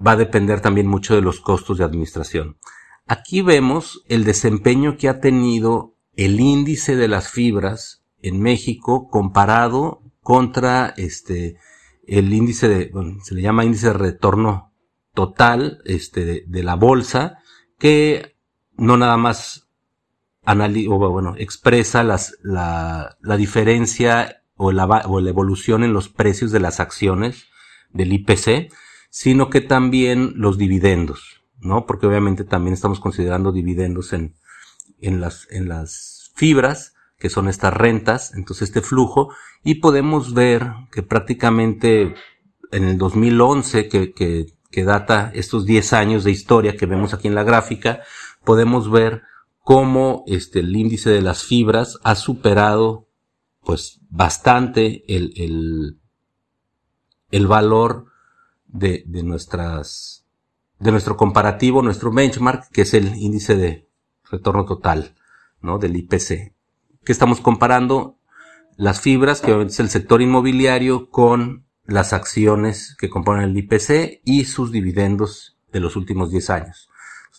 va 0.06 0.12
a 0.12 0.18
depender 0.18 0.60
también 0.60 0.88
mucho 0.88 1.16
de 1.16 1.22
los 1.22 1.40
costos 1.40 1.78
de 1.78 1.86
administración. 1.86 2.58
Aquí 3.06 3.42
vemos 3.42 4.04
el 4.10 4.26
desempeño 4.26 4.98
que 4.98 5.08
ha 5.08 5.22
tenido 5.22 5.96
el 6.18 6.42
índice 6.42 6.98
de 6.98 7.08
las 7.08 7.30
fibras 7.30 8.04
en 8.22 8.42
México 8.42 9.10
comparado 9.10 10.02
contra 10.22 10.94
este 10.98 11.58
el 12.06 12.34
índice 12.34 12.68
de 12.68 12.90
bueno, 12.92 13.20
se 13.24 13.36
le 13.36 13.42
llama 13.42 13.66
índice 13.66 13.88
de 13.88 13.94
retorno 13.94 14.72
total 15.14 15.82
este 15.86 16.46
de, 16.46 16.64
la 16.64 16.76
bolsa 16.76 17.40
que 17.78 18.36
no 18.76 18.98
nada 18.98 19.18
más 19.18 19.68
analiza 20.44 20.90
bueno 20.90 21.36
expresa 21.38 22.04
las 22.04 22.38
la, 22.44 23.18
la 23.22 23.38
diferencia 23.38 24.44
o 24.56 24.72
la, 24.72 24.86
o 24.86 25.20
la 25.20 25.30
evolución 25.30 25.84
en 25.84 25.94
los 25.94 26.10
precios 26.10 26.52
de 26.52 26.60
las 26.60 26.80
acciones 26.80 27.46
del 27.92 28.14
IPC 28.14 28.72
sino 29.10 29.50
que 29.50 29.62
también 29.62 30.34
los 30.36 30.58
dividendos, 30.58 31.42
¿no? 31.60 31.86
Porque 31.86 32.08
obviamente 32.08 32.44
también 32.44 32.74
estamos 32.74 33.00
considerando 33.00 33.52
dividendos 33.52 34.14
en, 34.14 34.36
en 35.00 35.22
las, 35.22 35.48
en 35.50 35.70
las 35.70 36.32
fibras, 36.36 36.94
que 37.18 37.30
son 37.30 37.48
estas 37.48 37.74
rentas, 37.74 38.34
entonces 38.36 38.70
este 38.70 38.82
flujo, 38.82 39.34
y 39.64 39.76
podemos 39.76 40.34
ver 40.34 40.72
que 40.92 41.04
prácticamente 41.04 42.16
en 42.72 42.84
el 42.84 42.98
2011, 42.98 43.90
que, 43.90 44.14
que, 44.14 44.48
que 44.72 44.84
data 44.84 45.32
estos 45.34 45.66
10 45.66 45.94
años 45.94 46.24
de 46.24 46.32
historia 46.32 46.78
que 46.78 46.86
vemos 46.86 47.14
aquí 47.14 47.28
en 47.28 47.36
la 47.36 47.44
gráfica, 47.44 48.02
podemos 48.44 48.92
ver 48.92 49.24
cómo 49.64 50.24
este, 50.28 50.60
el 50.60 50.76
índice 50.76 51.10
de 51.10 51.22
las 51.22 51.44
fibras 51.44 52.00
ha 52.04 52.16
superado 52.16 53.08
pues 53.64 54.00
bastante 54.10 55.04
el, 55.14 55.34
el, 55.36 56.00
el 57.32 57.48
valor 57.48 58.06
de, 58.68 59.04
de 59.06 59.24
nuestras, 59.24 60.26
de 60.80 60.92
nuestro 60.92 61.18
comparativo, 61.18 61.82
nuestro 61.82 62.12
benchmark, 62.12 62.70
que 62.72 62.84
es 62.84 62.94
el 62.94 63.16
índice 63.18 63.58
de 63.58 63.90
retorno 64.32 64.66
total, 64.66 65.16
¿no? 65.62 65.80
Del 65.80 65.98
IPC. 65.98 66.54
¿Qué 67.08 67.14
estamos 67.14 67.40
comparando? 67.40 68.20
Las 68.76 69.00
fibras, 69.00 69.40
que 69.40 69.62
es 69.62 69.80
el 69.80 69.90
sector 69.90 70.22
inmobiliario, 70.22 71.10
con 71.10 71.66
las 71.86 72.12
acciones 72.12 72.98
que 73.00 73.10
componen 73.10 73.46
el 73.46 73.58
IPC 73.58 74.20
y 74.26 74.44
sus 74.44 74.74
dividendos 74.74 75.58
de 75.72 75.80
los 75.80 75.96
últimos 75.96 76.32
10 76.32 76.50
años. 76.50 76.90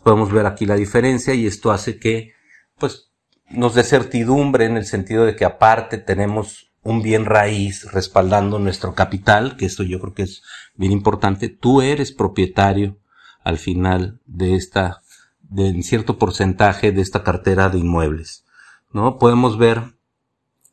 podemos 0.03 0.33
ver 0.33 0.47
aquí 0.47 0.65
la 0.65 0.77
diferencia 0.77 1.35
y 1.35 1.47
esto 1.47 1.71
hace 1.71 1.99
que, 1.99 2.33
pues, 2.79 3.11
nos 3.51 3.75
dé 3.75 3.85
certidumbre 3.85 4.65
en 4.65 4.79
el 4.79 4.87
sentido 4.87 5.27
de 5.27 5.37
que 5.37 5.45
aparte 5.45 5.99
tenemos 5.99 6.73
un 6.83 7.03
bien 7.03 7.27
raíz 7.27 7.93
respaldando 7.93 8.59
nuestro 8.59 8.95
capital, 8.95 9.59
que 9.59 9.67
esto 9.67 9.83
yo 9.83 10.01
creo 10.01 10.15
que 10.15 10.23
es 10.23 10.43
bien 10.77 10.93
importante. 10.93 11.51
Tú 11.51 11.83
eres 11.83 12.11
propietario 12.11 13.01
al 13.45 13.59
final 13.59 14.19
de 14.25 14.55
esta, 14.55 15.03
de 15.43 15.83
cierto 15.83 16.17
porcentaje 16.17 16.91
de 16.91 17.03
esta 17.03 17.23
cartera 17.23 17.69
de 17.69 17.81
inmuebles, 17.81 18.47
¿no? 18.93 19.19
Podemos 19.19 19.59
ver 19.59 19.99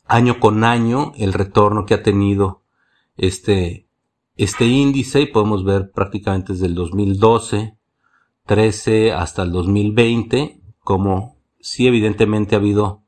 año 0.06 0.40
con 0.40 0.64
año 0.64 1.14
el 1.18 1.34
retorno 1.34 1.86
que 1.86 1.96
ha 1.96 2.04
tenido 2.04 2.64
este, 3.18 3.88
este 4.36 4.66
índice 4.66 5.22
y 5.22 5.26
podemos 5.28 5.64
ver 5.64 5.92
prácticamente 5.92 6.54
desde 6.54 6.68
el 6.68 6.76
2012, 6.76 7.78
13 8.46 9.14
hasta 9.14 9.44
el 9.44 9.52
2020 9.52 10.62
como 10.86 11.36
sí 11.60 11.88
evidentemente 11.88 12.56
ha 12.56 12.60
habido 12.60 13.04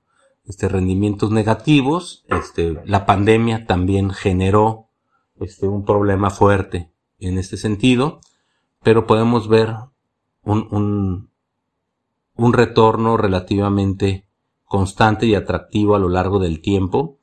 este, 0.45 0.67
rendimientos 0.67 1.31
negativos. 1.31 2.25
Este, 2.27 2.81
la 2.85 3.05
pandemia 3.05 3.65
también 3.67 4.09
generó 4.09 4.87
este, 5.39 5.67
un 5.67 5.85
problema 5.85 6.31
fuerte 6.31 6.91
en 7.19 7.37
este 7.37 7.55
sentido, 7.55 8.19
pero 8.83 9.05
podemos 9.05 9.47
ver 9.47 9.75
un, 10.43 10.67
un, 10.71 11.29
un 12.35 12.53
retorno 12.53 13.15
relativamente 13.15 14.26
constante 14.67 15.25
y 15.25 15.35
atractivo 15.35 15.95
a 15.95 15.99
lo 15.99 16.09
largo 16.09 16.39
del 16.39 16.61
tiempo. 16.61 17.17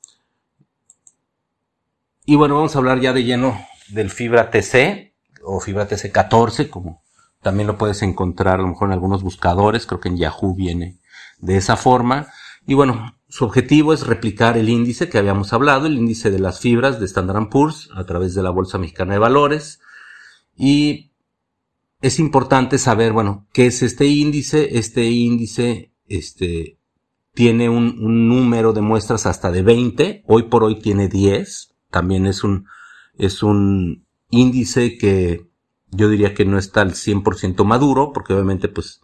Y 2.24 2.36
bueno, 2.36 2.56
vamos 2.56 2.74
a 2.74 2.78
hablar 2.78 3.00
ya 3.00 3.12
de 3.12 3.24
lleno 3.24 3.56
del 3.88 4.10
fibra 4.10 4.50
TC 4.50 5.14
o 5.42 5.60
fibra 5.60 5.86
TC 5.86 6.10
14, 6.10 6.70
como 6.70 7.02
también 7.42 7.66
lo 7.66 7.76
puedes 7.76 8.02
encontrar 8.02 8.54
a 8.54 8.62
lo 8.62 8.68
mejor 8.68 8.88
en 8.88 8.94
algunos 8.94 9.22
buscadores, 9.22 9.86
creo 9.86 10.00
que 10.00 10.08
en 10.08 10.16
Yahoo 10.16 10.54
viene 10.54 10.98
de 11.38 11.58
esa 11.58 11.76
forma. 11.76 12.28
Y 12.66 12.72
bueno, 12.72 13.14
su 13.28 13.44
objetivo 13.44 13.92
es 13.92 14.06
replicar 14.06 14.56
el 14.56 14.70
índice 14.70 15.10
que 15.10 15.18
habíamos 15.18 15.52
hablado, 15.52 15.86
el 15.86 15.98
índice 15.98 16.30
de 16.30 16.38
las 16.38 16.60
fibras 16.60 16.98
de 16.98 17.04
Standard 17.04 17.50
Poor's 17.50 17.90
a 17.94 18.04
través 18.04 18.34
de 18.34 18.42
la 18.42 18.50
Bolsa 18.50 18.78
Mexicana 18.78 19.12
de 19.12 19.18
Valores. 19.18 19.80
Y 20.56 21.10
es 22.00 22.18
importante 22.18 22.78
saber, 22.78 23.12
bueno, 23.12 23.46
qué 23.52 23.66
es 23.66 23.82
este 23.82 24.06
índice. 24.06 24.78
Este 24.78 25.04
índice, 25.04 25.92
este, 26.06 26.78
tiene 27.34 27.68
un, 27.68 27.98
un 28.00 28.28
número 28.28 28.72
de 28.72 28.80
muestras 28.80 29.26
hasta 29.26 29.50
de 29.50 29.62
20. 29.62 30.24
Hoy 30.26 30.44
por 30.44 30.64
hoy 30.64 30.80
tiene 30.80 31.08
10. 31.08 31.74
También 31.90 32.26
es 32.26 32.44
un, 32.44 32.66
es 33.18 33.42
un 33.42 34.06
índice 34.30 34.96
que 34.96 35.48
yo 35.90 36.08
diría 36.08 36.34
que 36.34 36.44
no 36.44 36.58
está 36.58 36.80
al 36.80 36.92
100% 36.92 37.64
maduro, 37.64 38.12
porque 38.12 38.32
obviamente 38.32 38.68
pues 38.68 39.00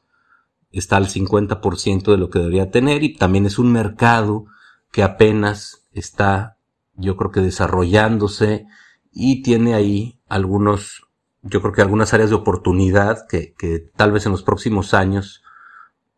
está 0.73 0.97
al 0.97 1.09
50% 1.09 2.11
de 2.11 2.17
lo 2.17 2.31
que 2.31 2.39
debería 2.39 2.71
tener 2.71 3.03
y 3.03 3.17
también 3.17 3.47
es 3.47 3.59
un 3.59 3.73
mercado 3.73 4.47
que 4.93 5.03
apenas 5.03 5.87
está, 5.93 6.59
yo 6.95 7.17
creo 7.17 7.31
que 7.31 7.41
desarrollándose 7.41 8.67
y 9.13 9.43
tiene 9.43 9.75
ahí 9.75 10.21
algunos, 10.29 11.07
yo 11.43 11.61
creo 11.61 11.73
que 11.73 11.83
algunas 11.83 12.15
áreas 12.15 12.31
de 12.31 12.37
oportunidad 12.37 13.27
que, 13.29 13.55
que 13.55 13.81
tal 13.97 14.13
vez 14.13 14.27
en 14.27 14.33
los 14.33 14.43
próximos 14.43 14.95
años, 14.95 15.43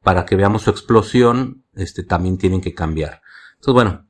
para 0.02 0.26
que 0.26 0.37
veamos 0.37 0.62
su 0.62 0.71
explosión, 0.71 1.62
este, 1.75 2.02
también 2.02 2.38
tienen 2.38 2.61
que 2.61 2.75
cambiar. 2.75 3.23
Entonces, 3.55 3.75
bueno, 3.75 4.07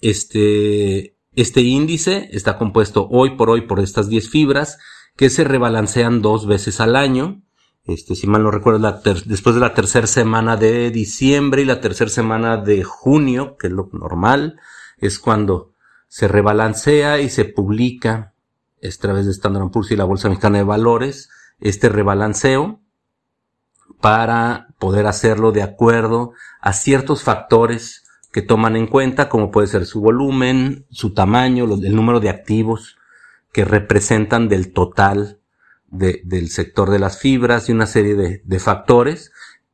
este, 0.00 1.16
este 1.34 1.60
índice 1.60 2.28
está 2.32 2.58
compuesto 2.58 3.08
hoy 3.10 3.36
por 3.36 3.50
hoy 3.50 3.62
por 3.62 3.80
estas 3.80 4.08
10 4.08 4.30
fibras 4.30 4.78
que 5.16 5.30
se 5.30 5.44
rebalancean 5.44 6.22
dos 6.22 6.46
veces 6.46 6.80
al 6.80 6.96
año 6.96 7.42
este, 7.88 8.14
si 8.14 8.26
mal 8.26 8.42
no 8.42 8.50
recuerdo, 8.50 9.00
después 9.24 9.54
de 9.54 9.62
la 9.62 9.72
tercera 9.72 10.06
semana 10.06 10.58
de 10.58 10.90
diciembre 10.90 11.62
y 11.62 11.64
la 11.64 11.80
tercera 11.80 12.10
semana 12.10 12.58
de 12.58 12.84
junio, 12.84 13.56
que 13.58 13.68
es 13.68 13.72
lo 13.72 13.88
normal, 13.94 14.60
es 14.98 15.18
cuando 15.18 15.72
se 16.06 16.28
rebalancea 16.28 17.18
y 17.18 17.30
se 17.30 17.46
publica 17.46 18.34
a 18.82 19.00
través 19.00 19.24
de 19.24 19.32
Standard 19.32 19.70
Poor's 19.70 19.90
y 19.90 19.96
la 19.96 20.04
Bolsa 20.04 20.28
Mexicana 20.28 20.58
de 20.58 20.64
Valores 20.64 21.30
este 21.60 21.88
rebalanceo 21.88 22.82
para 24.00 24.68
poder 24.78 25.06
hacerlo 25.06 25.52
de 25.52 25.62
acuerdo 25.62 26.32
a 26.60 26.72
ciertos 26.72 27.22
factores 27.22 28.04
que 28.32 28.42
toman 28.42 28.76
en 28.76 28.86
cuenta, 28.86 29.28
como 29.28 29.50
puede 29.50 29.66
ser 29.66 29.86
su 29.86 30.00
volumen, 30.00 30.86
su 30.90 31.14
tamaño, 31.14 31.64
el 31.64 31.94
número 31.94 32.20
de 32.20 32.28
activos 32.28 32.96
que 33.52 33.64
representan 33.64 34.48
del 34.48 34.72
total 34.72 35.40
del 35.90 36.50
sector 36.50 36.90
de 36.90 36.98
las 36.98 37.18
fibras 37.18 37.68
y 37.68 37.72
una 37.72 37.86
serie 37.86 38.14
de, 38.14 38.42
de 38.44 38.58
factores 38.58 39.32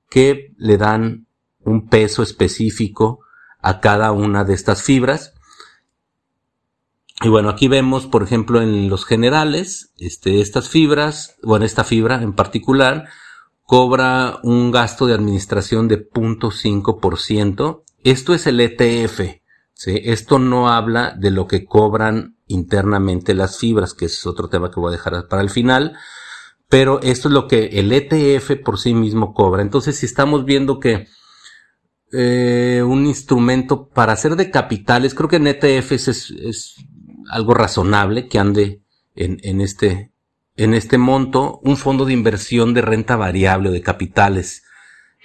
que 0.08 0.54
le 0.58 0.76
dan 0.76 1.26
un 1.64 1.88
peso 1.88 2.22
específico 2.22 3.20
a 3.60 3.80
cada 3.80 4.12
una 4.12 4.44
de 4.44 4.54
estas 4.54 4.82
fibras. 4.82 5.34
Y 7.22 7.28
bueno, 7.28 7.48
aquí 7.48 7.68
vemos, 7.68 8.06
por 8.06 8.22
ejemplo, 8.22 8.60
en 8.60 8.88
los 8.88 9.04
generales, 9.04 9.92
este, 9.98 10.40
estas 10.40 10.68
fibras, 10.68 11.36
bueno, 11.42 11.64
esta 11.64 11.82
fibra 11.82 12.22
en 12.22 12.34
particular, 12.34 13.08
cobra 13.64 14.38
un 14.42 14.70
gasto 14.70 15.06
de 15.06 15.14
administración 15.14 15.88
de 15.88 16.08
0.5%. 16.08 17.82
Esto 18.04 18.34
es 18.34 18.46
el 18.46 18.60
ETF. 18.60 19.20
¿sí? 19.72 20.00
Esto 20.04 20.38
no 20.38 20.68
habla 20.68 21.14
de 21.18 21.30
lo 21.30 21.46
que 21.46 21.64
cobran 21.64 22.36
internamente 22.46 23.34
las 23.34 23.58
fibras, 23.58 23.94
que 23.94 24.04
es 24.06 24.26
otro 24.26 24.48
tema 24.48 24.70
que 24.70 24.80
voy 24.80 24.90
a 24.90 24.96
dejar 24.96 25.28
para 25.28 25.42
el 25.42 25.50
final. 25.50 25.96
Pero 26.68 27.00
esto 27.02 27.28
es 27.28 27.34
lo 27.34 27.48
que 27.48 27.66
el 27.78 27.92
ETF 27.92 28.62
por 28.64 28.78
sí 28.78 28.94
mismo 28.94 29.34
cobra. 29.34 29.62
Entonces, 29.62 29.96
si 29.96 30.06
estamos 30.06 30.44
viendo 30.44 30.80
que 30.80 31.08
eh, 32.12 32.82
un 32.86 33.06
instrumento 33.06 33.88
para 33.88 34.12
hacer 34.12 34.36
de 34.36 34.50
capitales, 34.50 35.14
creo 35.14 35.28
que 35.28 35.36
en 35.36 35.46
ETFs 35.48 36.08
es, 36.08 36.30
es 36.30 36.76
algo 37.30 37.54
razonable 37.54 38.28
que 38.28 38.38
ande 38.38 38.82
en, 39.14 39.38
en, 39.42 39.60
este, 39.60 40.12
en 40.56 40.74
este 40.74 40.98
monto, 40.98 41.60
un 41.64 41.76
fondo 41.76 42.04
de 42.04 42.12
inversión 42.12 42.74
de 42.74 42.82
renta 42.82 43.16
variable 43.16 43.70
o 43.70 43.72
de 43.72 43.82
capitales 43.82 44.64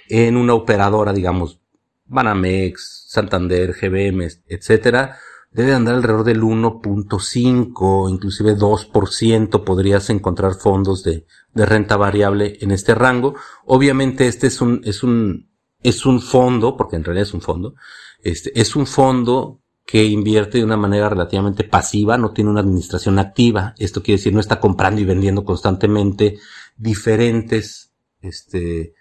en 0.08 0.36
una 0.36 0.54
operadora, 0.54 1.12
digamos, 1.12 1.60
Banamex, 2.06 3.06
Santander, 3.08 3.72
GBM, 3.72 4.28
etcétera, 4.48 5.16
debe 5.52 5.72
andar 5.72 5.94
alrededor 5.94 6.24
del 6.24 6.42
1.5, 6.42 8.10
inclusive 8.10 8.56
2% 8.56 9.64
podrías 9.64 10.10
encontrar 10.10 10.54
fondos 10.54 11.04
de, 11.04 11.26
renta 11.54 11.96
variable 11.96 12.58
en 12.60 12.72
este 12.72 12.94
rango. 12.94 13.34
Obviamente 13.64 14.26
este 14.26 14.48
es 14.48 14.60
un, 14.60 14.80
es 14.84 15.02
un, 15.02 15.48
es 15.82 16.06
un 16.06 16.20
fondo, 16.20 16.76
porque 16.76 16.96
en 16.96 17.04
realidad 17.04 17.28
es 17.28 17.34
un 17.34 17.40
fondo, 17.40 17.74
este, 18.22 18.58
es 18.60 18.74
un 18.74 18.86
fondo 18.86 19.59
que 19.90 20.04
invierte 20.04 20.58
de 20.58 20.64
una 20.64 20.76
manera 20.76 21.08
relativamente 21.08 21.64
pasiva, 21.64 22.16
no 22.16 22.32
tiene 22.32 22.50
una 22.50 22.60
administración 22.60 23.18
activa. 23.18 23.74
Esto 23.76 24.02
quiere 24.02 24.18
decir, 24.18 24.32
no 24.32 24.40
está 24.40 24.60
comprando 24.60 25.00
y 25.00 25.04
vendiendo 25.04 25.44
constantemente 25.44 26.38
diferentes, 26.76 27.90
este, 28.22 28.94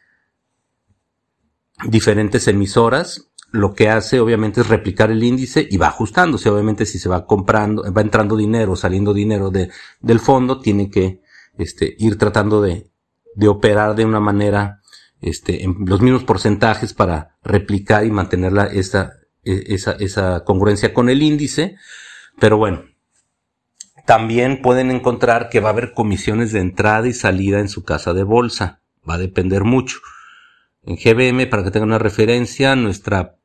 diferentes 1.85 2.47
emisoras 2.47 3.29
lo 3.51 3.73
que 3.73 3.89
hace 3.89 4.19
obviamente 4.19 4.61
es 4.61 4.67
replicar 4.67 5.11
el 5.11 5.23
índice 5.23 5.67
y 5.69 5.77
va 5.77 5.87
ajustándose. 5.87 6.49
Obviamente 6.49 6.85
si 6.85 6.99
se 6.99 7.09
va 7.09 7.25
comprando, 7.25 7.83
va 7.91 8.01
entrando 8.01 8.35
dinero, 8.35 8.75
saliendo 8.75 9.13
dinero 9.13 9.49
de, 9.49 9.69
del 9.99 10.19
fondo, 10.19 10.59
tiene 10.59 10.89
que 10.89 11.21
este, 11.57 11.95
ir 11.97 12.17
tratando 12.17 12.61
de, 12.61 12.89
de 13.35 13.47
operar 13.47 13.95
de 13.95 14.05
una 14.05 14.19
manera, 14.19 14.81
este, 15.21 15.63
en 15.63 15.77
los 15.85 16.01
mismos 16.01 16.23
porcentajes 16.23 16.93
para 16.93 17.37
replicar 17.43 18.05
y 18.05 18.11
mantener 18.11 18.53
la, 18.53 18.65
esa, 18.65 19.18
esa, 19.43 19.93
esa 19.93 20.43
congruencia 20.43 20.93
con 20.93 21.09
el 21.09 21.21
índice. 21.21 21.77
Pero 22.39 22.57
bueno, 22.57 22.83
también 24.05 24.61
pueden 24.61 24.91
encontrar 24.91 25.49
que 25.49 25.59
va 25.59 25.69
a 25.69 25.73
haber 25.73 25.93
comisiones 25.93 26.51
de 26.51 26.59
entrada 26.59 27.07
y 27.07 27.13
salida 27.13 27.59
en 27.59 27.69
su 27.69 27.83
casa 27.83 28.13
de 28.13 28.23
bolsa. 28.23 28.81
Va 29.07 29.15
a 29.15 29.19
depender 29.19 29.63
mucho. 29.63 29.99
En 30.83 30.95
GBM, 30.95 31.47
para 31.47 31.63
que 31.63 31.71
tengan 31.71 31.89
una 31.89 31.99
referencia, 31.99 32.75
nuestra 32.75 33.35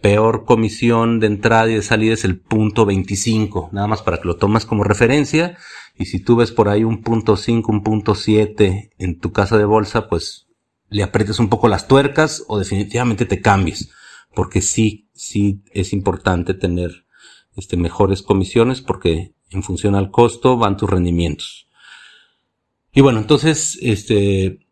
peor 0.00 0.44
comisión 0.44 1.18
de 1.18 1.26
entrada 1.26 1.68
y 1.68 1.74
de 1.74 1.82
salida 1.82 2.14
es 2.14 2.24
el 2.24 2.38
punto 2.38 2.86
25, 2.86 3.70
nada 3.72 3.86
más 3.86 4.02
para 4.02 4.18
que 4.18 4.28
lo 4.28 4.36
tomes 4.36 4.66
como 4.66 4.84
referencia. 4.84 5.56
Y 5.96 6.06
si 6.06 6.20
tú 6.20 6.36
ves 6.36 6.52
por 6.52 6.68
ahí 6.68 6.84
un 6.84 7.02
punto 7.02 7.36
5, 7.36 7.72
un 7.72 7.82
punto 7.82 8.14
7 8.14 8.92
en 8.98 9.18
tu 9.18 9.32
casa 9.32 9.56
de 9.56 9.64
bolsa, 9.64 10.08
pues 10.08 10.46
le 10.88 11.02
aprietes 11.02 11.38
un 11.38 11.48
poco 11.48 11.68
las 11.68 11.88
tuercas 11.88 12.44
o 12.46 12.58
definitivamente 12.58 13.24
te 13.24 13.40
cambies. 13.40 13.90
Porque 14.36 14.60
sí, 14.60 15.08
sí 15.14 15.62
es 15.72 15.94
importante 15.94 16.52
tener 16.52 17.06
este, 17.56 17.78
mejores 17.78 18.20
comisiones 18.20 18.82
porque 18.82 19.32
en 19.48 19.62
función 19.62 19.94
al 19.94 20.10
costo 20.10 20.58
van 20.58 20.76
tus 20.76 20.90
rendimientos. 20.90 21.68
Y 22.92 23.00
bueno, 23.00 23.18
entonces, 23.18 23.78
este, 23.80 24.66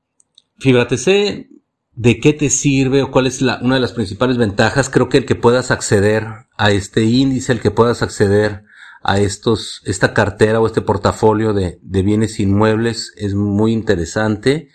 Fibra 0.59 0.87
TC 0.87 1.49
de 1.97 2.21
qué 2.21 2.35
te 2.35 2.51
sirve 2.51 3.03
o 3.03 3.11
cuál 3.11 3.27
es 3.27 3.41
la, 3.41 3.59
una 3.63 3.77
de 3.77 3.81
las 3.81 3.93
principales 3.93 4.37
ventajas, 4.37 4.91
creo 4.91 5.09
que 5.09 5.17
el 5.17 5.25
que 5.25 5.35
puedas 5.35 5.71
acceder 5.71 6.27
a 6.59 6.71
este 6.71 7.05
índice, 7.05 7.53
el 7.53 7.61
que 7.61 7.71
puedas 7.71 8.03
acceder 8.03 8.65
a 9.03 9.19
estos, 9.19 9.81
esta 9.87 10.13
cartera 10.13 10.61
o 10.61 10.67
este 10.67 10.83
portafolio 10.83 11.55
de 11.55 11.79
bienes 12.03 12.39
inmuebles 12.39 13.15
es 13.17 13.35
muy 13.35 13.73
interesante. 13.73 14.69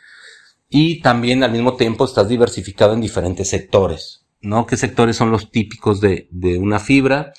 Y 0.68 1.02
también 1.02 1.44
al 1.44 1.52
mismo 1.52 1.76
tiempo 1.76 2.06
estás 2.06 2.28
diversificado 2.28 2.94
en 2.94 3.02
diferentes 3.02 3.50
sectores, 3.50 4.26
¿no? 4.42 4.66
¿Qué 4.66 4.78
sectores 4.78 5.16
son 5.16 5.32
los 5.32 5.52
típicos 5.52 6.02
de, 6.02 6.28
de 6.32 6.58
una 6.58 6.80
fibra? 6.80 7.34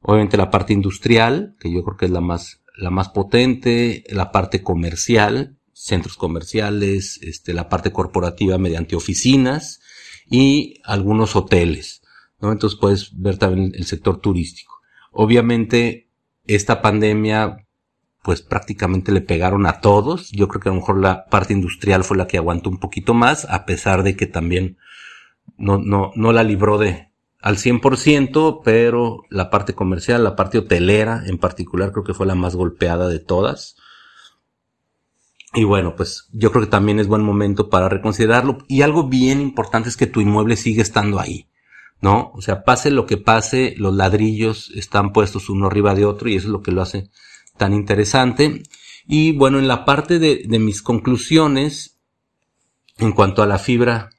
Obviamente 0.00 0.36
la 0.36 0.50
parte 0.50 0.72
industrial, 0.72 1.56
que 1.60 1.72
yo 1.72 1.84
creo 1.84 1.96
que 1.96 2.06
es 2.06 2.10
la 2.10 2.20
más, 2.20 2.62
la 2.76 2.90
más 2.90 3.10
potente, 3.10 4.04
la 4.08 4.32
parte 4.32 4.62
comercial, 4.62 5.58
centros 5.72 6.16
comerciales, 6.16 7.18
este, 7.22 7.54
la 7.54 7.68
parte 7.68 7.92
corporativa 7.92 8.58
mediante 8.58 8.96
oficinas 8.96 9.80
y 10.28 10.80
algunos 10.84 11.36
hoteles, 11.36 12.02
¿no? 12.40 12.52
Entonces 12.52 12.78
puedes 12.78 13.18
ver 13.18 13.38
también 13.38 13.72
el 13.74 13.86
sector 13.86 14.20
turístico. 14.20 14.80
Obviamente, 15.10 16.10
esta 16.46 16.82
pandemia, 16.82 17.66
pues 18.22 18.42
prácticamente 18.42 19.12
le 19.12 19.22
pegaron 19.22 19.66
a 19.66 19.80
todos. 19.80 20.30
Yo 20.30 20.48
creo 20.48 20.60
que 20.60 20.68
a 20.68 20.72
lo 20.72 20.80
mejor 20.80 21.00
la 21.00 21.26
parte 21.26 21.52
industrial 21.52 22.04
fue 22.04 22.16
la 22.16 22.26
que 22.26 22.38
aguantó 22.38 22.70
un 22.70 22.78
poquito 22.78 23.14
más, 23.14 23.46
a 23.46 23.64
pesar 23.64 24.02
de 24.02 24.16
que 24.16 24.26
también 24.26 24.76
no, 25.56 25.78
no, 25.78 26.12
no 26.14 26.32
la 26.32 26.42
libró 26.42 26.78
de, 26.78 27.10
al 27.40 27.56
100%, 27.56 28.60
pero 28.64 29.22
la 29.30 29.50
parte 29.50 29.74
comercial, 29.74 30.24
la 30.24 30.36
parte 30.36 30.58
hotelera 30.58 31.22
en 31.26 31.38
particular, 31.38 31.92
creo 31.92 32.04
que 32.04 32.14
fue 32.14 32.26
la 32.26 32.34
más 32.34 32.54
golpeada 32.54 33.08
de 33.08 33.18
todas. 33.18 33.76
Y 35.52 35.64
bueno, 35.64 35.96
pues 35.96 36.28
yo 36.32 36.52
creo 36.52 36.64
que 36.64 36.70
también 36.70 37.00
es 37.00 37.08
buen 37.08 37.22
momento 37.22 37.70
para 37.70 37.88
reconsiderarlo. 37.88 38.58
Y 38.68 38.82
algo 38.82 39.08
bien 39.08 39.40
importante 39.40 39.88
es 39.88 39.96
que 39.96 40.06
tu 40.06 40.20
inmueble 40.20 40.56
sigue 40.56 40.82
estando 40.82 41.18
ahí, 41.18 41.48
¿no? 42.00 42.30
O 42.34 42.42
sea, 42.42 42.62
pase 42.62 42.90
lo 42.90 43.06
que 43.06 43.16
pase, 43.16 43.74
los 43.76 43.94
ladrillos 43.94 44.70
están 44.76 45.12
puestos 45.12 45.48
uno 45.48 45.66
arriba 45.66 45.94
de 45.94 46.04
otro 46.04 46.28
y 46.28 46.36
eso 46.36 46.46
es 46.46 46.52
lo 46.52 46.62
que 46.62 46.72
lo 46.72 46.82
hace 46.82 47.10
tan 47.56 47.72
interesante. 47.72 48.62
Y 49.06 49.32
bueno, 49.32 49.58
en 49.58 49.66
la 49.66 49.84
parte 49.84 50.18
de, 50.18 50.44
de 50.46 50.58
mis 50.60 50.82
conclusiones, 50.82 51.98
en 52.98 53.12
cuanto 53.12 53.42
a 53.42 53.46
la 53.46 53.58
fibra 53.58 54.10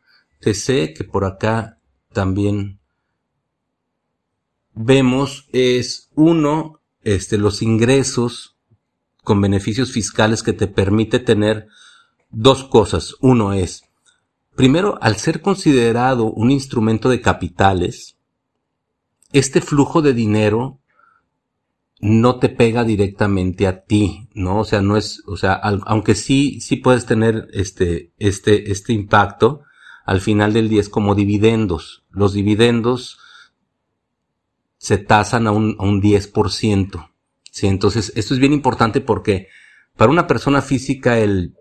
TC, 0.42 0.94
que 0.94 1.04
por 1.04 1.26
acá 1.26 1.80
también 2.12 2.80
vemos, 4.74 5.48
es 5.52 6.10
uno, 6.16 6.80
este, 7.04 7.38
los 7.38 7.62
ingresos 7.62 8.58
con 9.24 9.40
beneficios 9.40 9.92
fiscales 9.92 10.44
que 10.44 10.54
te 10.54 10.68
permite 10.68 11.20
tener 11.20 11.68
dos 12.30 12.64
cosas. 12.64 13.16
Uno 13.22 13.54
es, 13.54 13.84
primero, 14.56 14.98
al 15.02 15.18
ser 15.18 15.42
considerado 15.42 16.26
un 16.32 16.52
instrumento 16.52 17.10
de 17.10 17.22
capitales, 17.22 18.18
este 19.32 19.62
flujo 19.62 20.02
de 20.02 20.14
dinero 20.14 20.80
no 22.02 22.40
te 22.40 22.50
pega 22.50 22.84
directamente 22.84 23.68
a 23.68 23.84
ti, 23.84 24.28
¿no? 24.34 24.62
O 24.62 24.64
sea, 24.64 24.82
no 24.82 24.98
es, 24.98 25.22
o 25.28 25.38
sea, 25.38 25.54
aunque 25.54 26.16
sí, 26.16 26.60
sí 26.60 26.78
puedes 26.78 27.06
tener 27.06 27.48
este, 27.54 28.12
este, 28.18 28.72
este 28.72 28.92
impacto, 28.94 29.62
al 30.06 30.22
final 30.22 30.54
del 30.54 30.70
día 30.70 30.82
es 30.82 30.90
como 30.90 31.16
dividendos. 31.16 32.04
Los 32.10 32.34
dividendos 32.34 33.20
se 34.78 34.98
tasan 34.98 35.48
a 35.48 35.52
un, 35.52 35.76
a 35.80 35.84
un 35.84 36.02
10%. 36.02 37.12
Sí, 37.52 37.68
entonces 37.68 38.14
esto 38.16 38.34
es 38.34 38.40
bien 38.40 38.54
importante 38.54 39.02
porque 39.02 39.48
para 39.96 40.12
una 40.12 40.28
persona 40.28 40.62
física 40.62 41.20
el 41.20 41.56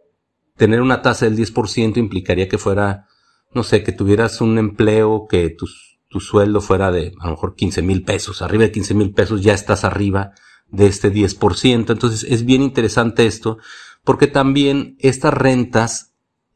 tener 0.57 0.81
una 0.81 1.03
tasa 1.03 1.27
del 1.27 1.37
10% 1.37 1.97
implicaría 1.97 2.49
que 2.49 2.59
fuera, 2.59 3.07
no 3.53 3.63
sé, 3.63 3.83
que 3.83 3.93
tuvieras 3.93 4.41
un 4.41 4.59
empleo, 4.59 5.27
que 5.29 5.51
tu, 5.51 5.67
tu 6.09 6.21
sueldo 6.21 6.61
fuera 6.61 6.91
de 6.91 7.13
a 7.21 7.27
lo 7.27 7.31
mejor 7.33 7.55
15 7.55 7.83
mil 7.83 8.05
pesos, 8.05 8.43
arriba 8.43 8.65
de 8.65 8.73
15 8.73 8.95
mil 8.95 9.13
pesos 9.13 9.43
ya 9.43 9.55
estás 9.55 9.85
arriba 9.85 10.33
de 10.69 10.87
este 10.87 11.13
10%. 11.13 11.91
Entonces 11.91 12.25
es 12.29 12.45
bien 12.45 12.63
interesante 12.63 13.27
esto 13.27 13.59
porque 14.05 14.27
también 14.27 14.97
estas 14.99 15.35
rentas 15.35 16.10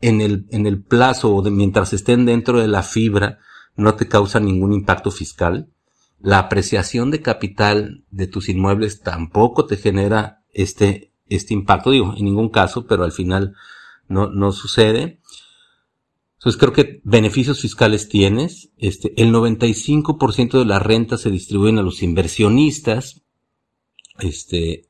en 0.08 0.20
el, 0.20 0.46
en 0.50 0.66
el 0.66 0.82
plazo 0.82 1.34
o 1.34 1.42
mientras 1.42 1.92
estén 1.92 2.26
dentro 2.26 2.60
de 2.60 2.68
la 2.68 2.82
fibra 2.82 3.38
no 3.76 3.94
te 3.94 4.08
causan 4.08 4.44
ningún 4.44 4.72
impacto 4.72 5.10
fiscal 5.10 5.68
la 6.24 6.38
apreciación 6.38 7.10
de 7.10 7.20
capital 7.20 8.02
de 8.10 8.26
tus 8.26 8.48
inmuebles 8.48 9.02
tampoco 9.02 9.66
te 9.66 9.76
genera 9.76 10.42
este, 10.54 11.12
este 11.28 11.52
impacto, 11.52 11.90
digo, 11.90 12.14
en 12.16 12.24
ningún 12.24 12.48
caso, 12.48 12.86
pero 12.86 13.04
al 13.04 13.12
final 13.12 13.54
no, 14.08 14.30
no 14.30 14.50
sucede. 14.50 15.20
Entonces 16.38 16.58
creo 16.58 16.72
que 16.72 17.02
beneficios 17.04 17.60
fiscales 17.60 18.08
tienes. 18.08 18.70
Este, 18.78 19.12
el 19.22 19.34
95% 19.34 20.58
de 20.58 20.64
las 20.64 20.80
rentas 20.80 21.20
se 21.20 21.30
distribuyen 21.30 21.78
a 21.78 21.82
los 21.82 22.02
inversionistas. 22.02 23.20
Este, 24.18 24.88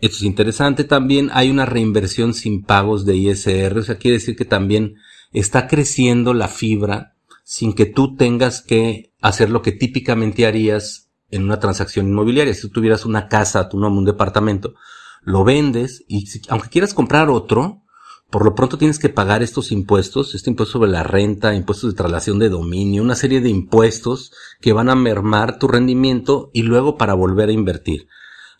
esto 0.00 0.16
es 0.18 0.22
interesante. 0.22 0.84
También 0.84 1.30
hay 1.32 1.50
una 1.50 1.66
reinversión 1.66 2.34
sin 2.34 2.62
pagos 2.62 3.04
de 3.04 3.16
ISR. 3.16 3.78
O 3.78 3.82
sea, 3.82 3.98
quiere 3.98 4.18
decir 4.18 4.36
que 4.36 4.44
también 4.44 4.96
está 5.32 5.66
creciendo 5.66 6.34
la 6.34 6.48
fibra 6.48 7.16
sin 7.44 7.72
que 7.72 7.86
tú 7.86 8.14
tengas 8.16 8.60
que 8.62 9.12
hacer 9.20 9.50
lo 9.50 9.62
que 9.62 9.72
típicamente 9.72 10.46
harías 10.46 11.10
en 11.30 11.44
una 11.44 11.58
transacción 11.58 12.08
inmobiliaria. 12.08 12.54
Si 12.54 12.62
tú 12.62 12.70
tuvieras 12.70 13.04
una 13.04 13.28
casa, 13.28 13.68
tu 13.68 13.78
nombre, 13.78 13.98
un 13.98 14.04
departamento, 14.04 14.74
lo 15.22 15.44
vendes 15.44 16.04
y 16.08 16.26
aunque 16.48 16.68
quieras 16.68 16.94
comprar 16.94 17.28
otro, 17.28 17.82
por 18.30 18.44
lo 18.44 18.54
pronto 18.54 18.76
tienes 18.76 18.98
que 18.98 19.08
pagar 19.08 19.42
estos 19.42 19.72
impuestos, 19.72 20.34
este 20.34 20.50
impuesto 20.50 20.74
sobre 20.74 20.90
la 20.90 21.02
renta, 21.02 21.54
impuestos 21.54 21.90
de 21.90 21.96
traslación 21.96 22.38
de 22.38 22.50
dominio, 22.50 23.02
una 23.02 23.14
serie 23.14 23.40
de 23.40 23.48
impuestos 23.48 24.32
que 24.60 24.74
van 24.74 24.90
a 24.90 24.94
mermar 24.94 25.58
tu 25.58 25.66
rendimiento 25.66 26.50
y 26.52 26.62
luego 26.62 26.98
para 26.98 27.14
volver 27.14 27.48
a 27.48 27.52
invertir. 27.52 28.08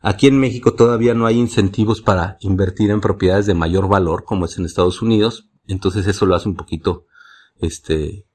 Aquí 0.01 0.29
en 0.29 0.39
México 0.39 0.75
todavía 0.75 1.15
no 1.15 1.27
hay 1.27 1.39
incentivos 1.39 2.01
para 2.01 2.37
invertir 2.41 2.91
en 2.91 3.01
propiedades 3.01 3.47
de 3.47 3.55
mayor 3.55 3.89
valor 3.89 4.25
como 4.25 4.45
es 4.45 4.57
en 4.57 4.65
Estados 4.65 5.03
Unidos, 5.03 5.49
entonces 5.67 6.07
eso 6.07 6.25
lo 6.25 6.35
hace 6.35 6.49
un 6.49 6.55
poquito, 6.55 7.07
este, 7.61 8.27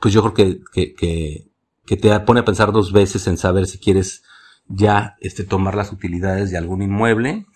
pues 0.00 0.14
yo 0.14 0.22
creo 0.22 0.34
que, 0.34 0.60
que, 0.72 0.94
que, 0.94 1.50
que, 1.84 1.96
te 1.96 2.20
pone 2.20 2.40
a 2.40 2.44
pensar 2.44 2.72
dos 2.72 2.92
veces 2.92 3.26
en 3.26 3.36
saber 3.36 3.66
si 3.66 3.78
quieres 3.78 4.22
ya 4.66 5.16
este, 5.20 5.44
tomar 5.44 5.74
las 5.74 5.92
utilidades 5.92 6.50
de 6.50 6.58
algún 6.58 6.82
inmueble. 6.82 7.46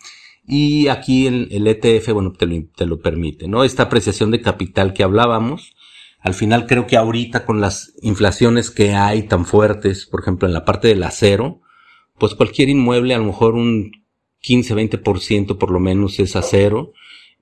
Y 0.48 0.86
aquí 0.88 1.26
el, 1.26 1.48
el 1.50 1.66
ETF, 1.66 2.12
bueno, 2.12 2.32
te 2.32 2.46
lo, 2.46 2.54
te 2.76 2.86
lo 2.86 3.00
permite, 3.00 3.48
¿no? 3.48 3.64
Esta 3.64 3.84
apreciación 3.84 4.30
de 4.30 4.42
capital 4.42 4.92
que 4.92 5.02
hablábamos, 5.02 5.74
al 6.20 6.34
final 6.34 6.66
creo 6.66 6.86
que 6.86 6.96
ahorita 6.96 7.44
con 7.44 7.60
las 7.60 7.94
inflaciones 8.00 8.70
que 8.70 8.94
hay 8.94 9.24
tan 9.24 9.44
fuertes, 9.44 10.06
por 10.06 10.20
ejemplo, 10.20 10.46
en 10.46 10.54
la 10.54 10.64
parte 10.64 10.86
del 10.88 11.02
acero, 11.02 11.62
pues 12.18 12.34
cualquier 12.34 12.68
inmueble, 12.68 13.14
a 13.14 13.18
lo 13.18 13.24
mejor 13.24 13.54
un 13.54 13.92
15, 14.40 14.74
20% 14.74 15.58
por 15.58 15.70
lo 15.70 15.80
menos 15.80 16.18
es 16.18 16.36
acero 16.36 16.92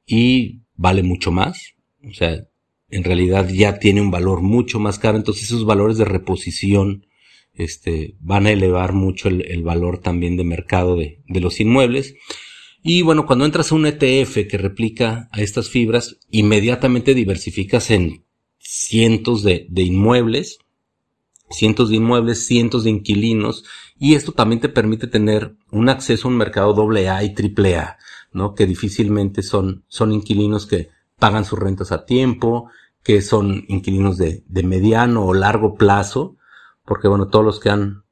y 0.06 0.60
vale 0.74 1.02
mucho 1.02 1.32
más. 1.32 1.74
O 2.02 2.12
sea, 2.12 2.46
en 2.88 3.04
realidad 3.04 3.48
ya 3.48 3.78
tiene 3.78 4.00
un 4.00 4.10
valor 4.10 4.40
mucho 4.40 4.78
más 4.78 4.98
caro, 4.98 5.16
entonces 5.16 5.44
esos 5.44 5.64
valores 5.64 5.98
de 5.98 6.04
reposición 6.04 7.06
este, 7.54 8.16
van 8.20 8.46
a 8.46 8.52
elevar 8.52 8.92
mucho 8.92 9.28
el, 9.28 9.62
valor 9.62 9.98
también 9.98 10.36
de 10.36 10.44
mercado 10.44 10.96
de, 10.96 11.22
los 11.28 11.60
inmuebles. 11.60 12.14
Y 12.82 13.02
bueno, 13.02 13.26
cuando 13.26 13.46
entras 13.46 13.72
a 13.72 13.74
un 13.74 13.86
ETF 13.86 14.46
que 14.48 14.58
replica 14.58 15.28
a 15.32 15.40
estas 15.40 15.70
fibras, 15.70 16.18
inmediatamente 16.30 17.14
diversificas 17.14 17.90
en 17.90 18.24
cientos 18.58 19.42
de, 19.42 19.66
de 19.70 19.82
inmuebles, 19.82 20.58
cientos 21.50 21.90
de 21.90 21.96
inmuebles, 21.96 22.46
cientos 22.46 22.84
de 22.84 22.90
inquilinos, 22.90 23.64
y 23.98 24.14
esto 24.14 24.32
también 24.32 24.60
te 24.60 24.68
permite 24.68 25.06
tener 25.06 25.56
un 25.70 25.88
acceso 25.88 26.26
a 26.26 26.30
un 26.30 26.36
mercado 26.36 26.72
doble 26.72 27.08
A 27.08 27.22
y 27.22 27.34
triple 27.34 27.76
A, 27.76 27.98
¿no? 28.32 28.54
Que 28.54 28.66
difícilmente 28.66 29.42
son, 29.42 29.84
son 29.88 30.12
inquilinos 30.12 30.66
que 30.66 30.90
pagan 31.18 31.44
sus 31.44 31.58
rentas 31.58 31.92
a 31.92 32.04
tiempo, 32.04 32.70
que 33.02 33.22
son 33.22 33.64
inquilinos 33.68 34.16
de, 34.16 34.42
de 34.46 34.62
mediano 34.62 35.24
o 35.24 35.34
largo 35.34 35.74
plazo, 35.74 36.36
porque 36.84 37.08
bueno, 37.08 37.28
todos 37.28 37.44
los 37.44 37.60
que 37.60 37.70
han 37.70 38.04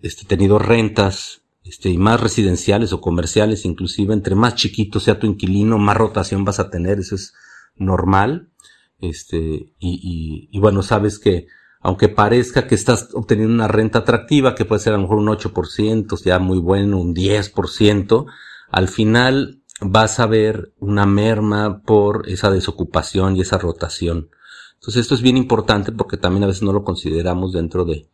este, 0.00 0.26
tenido 0.26 0.58
rentas 0.58 1.42
este, 1.64 1.88
y 1.88 1.98
más 1.98 2.20
residenciales 2.20 2.92
o 2.92 3.00
comerciales, 3.00 3.64
inclusive 3.64 4.12
entre 4.14 4.34
más 4.34 4.54
chiquito 4.54 5.00
sea 5.00 5.18
tu 5.18 5.26
inquilino, 5.26 5.78
más 5.78 5.96
rotación 5.96 6.44
vas 6.44 6.60
a 6.60 6.70
tener, 6.70 6.98
eso 6.98 7.14
es 7.14 7.34
normal. 7.76 8.50
Este, 8.98 9.36
y, 9.36 9.76
y, 9.78 10.48
y 10.50 10.60
bueno, 10.60 10.82
sabes 10.82 11.18
que 11.18 11.46
aunque 11.86 12.08
parezca 12.08 12.66
que 12.66 12.74
estás 12.74 13.10
obteniendo 13.14 13.54
una 13.54 13.68
renta 13.68 14.00
atractiva, 14.00 14.56
que 14.56 14.64
puede 14.64 14.80
ser 14.80 14.92
a 14.92 14.96
lo 14.96 15.02
mejor 15.02 15.18
un 15.18 15.28
8%, 15.28 16.20
ya 16.24 16.40
muy 16.40 16.58
bueno, 16.58 16.98
un 16.98 17.14
10%, 17.14 18.26
al 18.72 18.88
final 18.88 19.62
vas 19.80 20.18
a 20.18 20.26
ver 20.26 20.72
una 20.80 21.06
merma 21.06 21.82
por 21.82 22.28
esa 22.28 22.50
desocupación 22.50 23.36
y 23.36 23.42
esa 23.42 23.58
rotación. 23.58 24.30
Entonces 24.74 25.02
esto 25.02 25.14
es 25.14 25.22
bien 25.22 25.36
importante 25.36 25.92
porque 25.92 26.16
también 26.16 26.42
a 26.42 26.48
veces 26.48 26.62
no 26.62 26.72
lo 26.72 26.82
consideramos 26.82 27.52
dentro 27.52 27.84
de, 27.84 28.08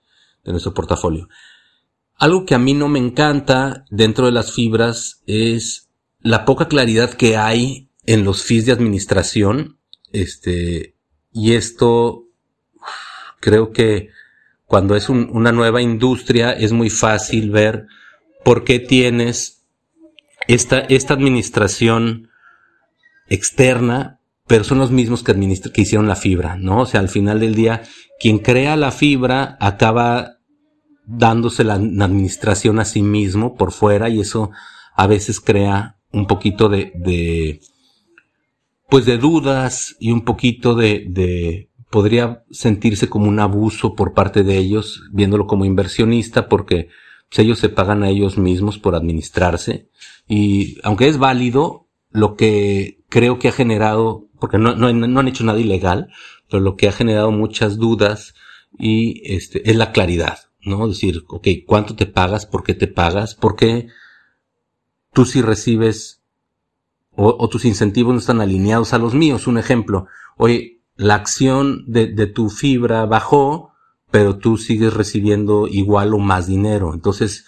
nuestro 0.44 0.74
portafolio. 0.74 1.30
Algo 2.16 2.44
que 2.44 2.54
a 2.54 2.58
mí 2.58 2.74
no 2.74 2.88
me 2.88 2.98
encanta 2.98 3.87
dentro 3.88 4.26
de 4.26 4.32
las 4.32 4.52
fibras 4.52 5.22
es 5.26 5.88
la 6.20 6.44
poca 6.44 6.68
claridad 6.68 7.14
que 7.14 7.38
hay 7.38 7.88
en 8.04 8.22
los 8.22 8.42
fees 8.42 8.66
de 8.66 8.72
administración. 8.72 9.78
Este, 10.12 10.94
y 11.32 11.54
esto 11.54 12.28
creo 13.42 13.72
que 13.72 14.09
cuando 14.64 14.96
es 14.96 15.11
una 15.11 15.52
nueva 15.52 15.83
industria 15.83 16.52
es 16.52 16.72
muy 16.72 16.88
fácil 16.88 17.50
ver 17.50 17.87
por 18.42 18.64
qué 18.64 18.78
tienes 18.78 19.66
esta, 20.48 20.78
esta 20.78 21.12
administración 21.12 22.31
externa, 23.28 24.20
pero 24.46 24.64
son 24.64 24.78
los 24.78 24.90
mismos 24.90 25.22
que, 25.22 25.35
que 25.35 25.83
hicieron 25.83 26.09
la 26.09 26.16
fibra, 26.16 26.57
¿no? 26.57 26.81
O 26.81 26.87
sea, 26.87 27.00
al 27.00 27.09
final 27.09 27.40
del 27.40 27.55
día, 27.55 27.83
quien 28.18 28.38
crea 28.38 28.76
la 28.76 28.92
fibra 28.92 29.59
acaba 29.61 30.38
dándose 31.05 31.64
la, 31.64 31.74
administración 31.74 32.78
a 32.78 32.85
sí 32.85 33.02
mismo 33.02 33.57
por 33.57 33.72
fuera 33.72 34.09
y 34.09 34.20
eso 34.20 34.50
a 34.94 35.07
veces 35.07 35.40
crea 35.40 35.96
un 36.12 36.26
poquito 36.26 36.68
de, 36.68 36.92
de 36.94 37.61
pues 38.88 39.07
de 39.07 39.18
dudas 39.18 39.96
y 39.98 40.12
un 40.12 40.22
poquito 40.22 40.74
de, 40.74 41.07
de, 41.09 41.70
podría 41.92 42.42
sentirse 42.50 43.11
como 43.11 43.28
un 43.28 43.38
abuso 43.38 43.94
por 43.94 44.14
parte 44.14 44.44
de 44.44 44.57
ellos, 44.57 45.02
viéndolo 45.12 45.46
como 45.46 45.66
inversionista, 45.66 46.48
porque 46.48 46.88
pues, 47.28 47.40
ellos 47.40 47.59
se 47.59 47.68
pagan 47.68 48.02
a 48.02 48.09
ellos 48.09 48.38
mismos 48.38 48.78
por 48.78 48.94
administrarse. 48.94 49.90
Y 50.26 50.78
aunque 50.85 51.09
es 51.09 51.18
válido, 51.18 51.87
lo 52.11 52.35
que 52.35 53.02
creo 53.11 53.38
que 53.38 53.48
ha 53.48 53.52
generado, 53.52 54.26
porque 54.40 54.57
no, 54.57 54.74
no, 54.74 54.90
no 54.90 55.20
han 55.20 55.28
hecho 55.28 55.44
nada 55.44 55.61
ilegal, 55.61 56.09
pero 56.48 56.62
lo 56.62 56.76
que 56.76 56.88
ha 56.88 56.92
generado 56.92 57.31
muchas 57.31 57.76
dudas 57.76 58.35
y 58.78 59.20
este, 59.31 59.68
es 59.70 59.76
la 59.76 59.92
claridad. 59.92 60.38
¿no? 60.64 60.88
Decir, 60.88 61.24
ok, 61.28 61.46
¿cuánto 61.66 61.94
te 61.94 62.07
pagas? 62.07 62.46
¿Por 62.46 62.62
qué 62.62 62.72
te 62.72 62.87
pagas? 62.87 63.35
¿Por 63.35 63.55
qué 63.55 63.88
tú 65.12 65.26
si 65.26 65.42
recibes 65.42 66.22
o, 67.14 67.46
tus 67.50 67.66
incentivos 67.66 68.14
no 68.14 68.20
están 68.20 68.40
alineados 68.40 68.94
a 68.94 68.98
los 68.98 69.12
míos? 69.12 69.46
Un 69.46 69.59
ejemplo, 69.59 70.07
oye, 70.38 70.81
la 70.96 71.14
acción 71.14 71.85
de, 71.87 72.09
de 72.09 72.26
tu 72.26 72.50
fibra 72.50 73.07
bajó, 73.07 73.72
pero 74.11 74.38
tú 74.38 74.59
sigues 74.59 74.94
recibiendo 74.94 75.66
igual 75.66 76.14
o 76.14 76.18
más 76.18 76.46
dinero. 76.46 76.92
Entonces, 76.94 77.46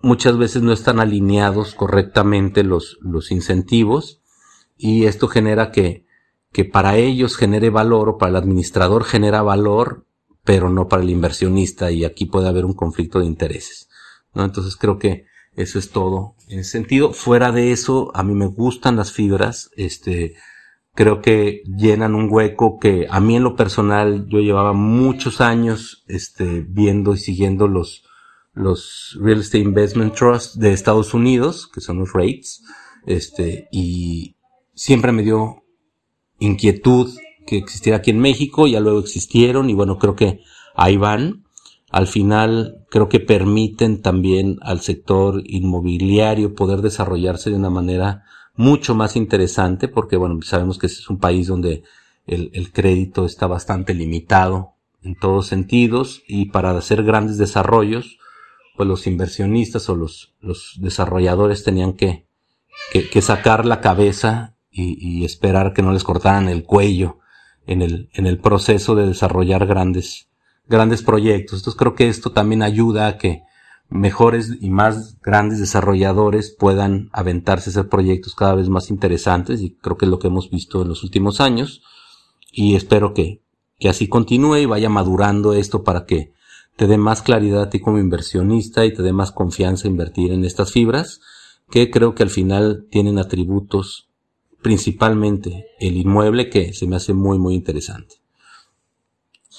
muchas 0.00 0.38
veces 0.38 0.62
no 0.62 0.72
están 0.72 1.00
alineados 1.00 1.74
correctamente 1.74 2.62
los, 2.64 2.98
los 3.00 3.30
incentivos 3.30 4.20
y 4.76 5.04
esto 5.04 5.28
genera 5.28 5.70
que, 5.70 6.06
que 6.52 6.64
para 6.64 6.96
ellos 6.96 7.36
genere 7.36 7.70
valor 7.70 8.08
o 8.08 8.18
para 8.18 8.30
el 8.30 8.36
administrador 8.36 9.04
genera 9.04 9.42
valor 9.42 10.06
pero 10.48 10.70
no 10.70 10.88
para 10.88 11.02
el 11.02 11.10
inversionista 11.10 11.90
y 11.90 12.06
aquí 12.06 12.24
puede 12.24 12.48
haber 12.48 12.64
un 12.64 12.72
conflicto 12.72 13.18
de 13.20 13.26
intereses. 13.26 13.90
¿no? 14.32 14.44
Entonces 14.46 14.76
creo 14.76 14.98
que 14.98 15.26
eso 15.54 15.78
es 15.78 15.90
todo 15.90 16.36
en 16.48 16.60
ese 16.60 16.70
sentido. 16.70 17.12
Fuera 17.12 17.52
de 17.52 17.72
eso, 17.72 18.10
a 18.14 18.22
mí 18.22 18.32
me 18.32 18.46
gustan 18.46 18.96
las 18.96 19.12
fibras, 19.12 19.70
este, 19.76 20.36
creo 20.98 21.22
que 21.22 21.62
llenan 21.64 22.16
un 22.16 22.26
hueco 22.28 22.80
que 22.80 23.06
a 23.08 23.20
mí 23.20 23.36
en 23.36 23.44
lo 23.44 23.54
personal 23.54 24.26
yo 24.26 24.40
llevaba 24.40 24.72
muchos 24.72 25.40
años, 25.40 26.02
este, 26.08 26.66
viendo 26.68 27.14
y 27.14 27.18
siguiendo 27.18 27.68
los, 27.68 28.02
los 28.52 29.16
Real 29.20 29.38
Estate 29.38 29.62
Investment 29.62 30.16
Trust 30.16 30.56
de 30.56 30.72
Estados 30.72 31.14
Unidos, 31.14 31.70
que 31.72 31.80
son 31.80 32.00
los 32.00 32.12
REITs, 32.12 32.64
este, 33.06 33.68
y 33.70 34.34
siempre 34.74 35.12
me 35.12 35.22
dio 35.22 35.62
inquietud 36.40 37.14
que 37.46 37.58
existiera 37.58 37.98
aquí 37.98 38.10
en 38.10 38.18
México, 38.18 38.66
ya 38.66 38.80
luego 38.80 38.98
existieron 38.98 39.70
y 39.70 39.74
bueno, 39.74 39.98
creo 40.00 40.16
que 40.16 40.40
ahí 40.74 40.96
van. 40.96 41.44
Al 41.92 42.08
final 42.08 42.84
creo 42.90 43.08
que 43.08 43.20
permiten 43.20 44.02
también 44.02 44.58
al 44.62 44.80
sector 44.80 45.42
inmobiliario 45.44 46.56
poder 46.56 46.82
desarrollarse 46.82 47.50
de 47.50 47.56
una 47.56 47.70
manera 47.70 48.24
mucho 48.58 48.94
más 48.96 49.16
interesante 49.16 49.86
porque 49.88 50.16
bueno, 50.16 50.42
sabemos 50.42 50.78
que 50.78 50.88
es 50.88 51.08
un 51.08 51.18
país 51.18 51.46
donde 51.46 51.84
el, 52.26 52.50
el 52.52 52.72
crédito 52.72 53.24
está 53.24 53.46
bastante 53.46 53.94
limitado 53.94 54.74
en 55.02 55.14
todos 55.14 55.46
sentidos 55.46 56.22
y 56.26 56.46
para 56.46 56.76
hacer 56.76 57.04
grandes 57.04 57.38
desarrollos 57.38 58.18
pues 58.76 58.88
los 58.88 59.06
inversionistas 59.06 59.88
o 59.88 59.94
los, 59.94 60.34
los 60.40 60.74
desarrolladores 60.80 61.62
tenían 61.62 61.92
que, 61.92 62.26
que, 62.92 63.08
que 63.08 63.22
sacar 63.22 63.64
la 63.64 63.80
cabeza 63.80 64.56
y, 64.70 64.98
y, 65.00 65.24
esperar 65.24 65.72
que 65.72 65.82
no 65.82 65.92
les 65.92 66.04
cortaran 66.04 66.48
el 66.48 66.64
cuello 66.64 67.18
en 67.66 67.82
el, 67.82 68.10
en 68.12 68.26
el 68.26 68.38
proceso 68.38 68.94
de 68.94 69.06
desarrollar 69.06 69.66
grandes, 69.66 70.28
grandes 70.66 71.02
proyectos. 71.02 71.60
Entonces 71.60 71.78
creo 71.78 71.94
que 71.94 72.08
esto 72.08 72.30
también 72.30 72.62
ayuda 72.62 73.08
a 73.08 73.18
que 73.18 73.42
mejores 73.88 74.58
y 74.60 74.70
más 74.70 75.18
grandes 75.22 75.58
desarrolladores 75.58 76.54
puedan 76.56 77.08
aventarse 77.12 77.70
a 77.70 77.72
hacer 77.72 77.88
proyectos 77.88 78.34
cada 78.34 78.54
vez 78.54 78.68
más 78.68 78.90
interesantes 78.90 79.62
y 79.62 79.74
creo 79.74 79.96
que 79.96 80.04
es 80.04 80.10
lo 80.10 80.18
que 80.18 80.28
hemos 80.28 80.50
visto 80.50 80.82
en 80.82 80.88
los 80.88 81.02
últimos 81.04 81.40
años 81.40 81.82
y 82.52 82.76
espero 82.76 83.14
que, 83.14 83.40
que 83.78 83.88
así 83.88 84.08
continúe 84.08 84.56
y 84.56 84.66
vaya 84.66 84.90
madurando 84.90 85.54
esto 85.54 85.84
para 85.84 86.04
que 86.04 86.32
te 86.76 86.86
dé 86.86 86.98
más 86.98 87.22
claridad 87.22 87.62
a 87.62 87.70
ti 87.70 87.80
como 87.80 87.98
inversionista 87.98 88.84
y 88.84 88.92
te 88.92 89.02
dé 89.02 89.12
más 89.12 89.32
confianza 89.32 89.88
invertir 89.88 90.32
en 90.32 90.44
estas 90.44 90.70
fibras 90.70 91.20
que 91.70 91.90
creo 91.90 92.14
que 92.14 92.22
al 92.22 92.30
final 92.30 92.86
tienen 92.90 93.18
atributos 93.18 94.08
principalmente 94.62 95.66
el 95.80 95.96
inmueble 95.96 96.50
que 96.50 96.74
se 96.74 96.86
me 96.86 96.96
hace 96.96 97.14
muy 97.14 97.38
muy 97.38 97.54
interesante. 97.54 98.16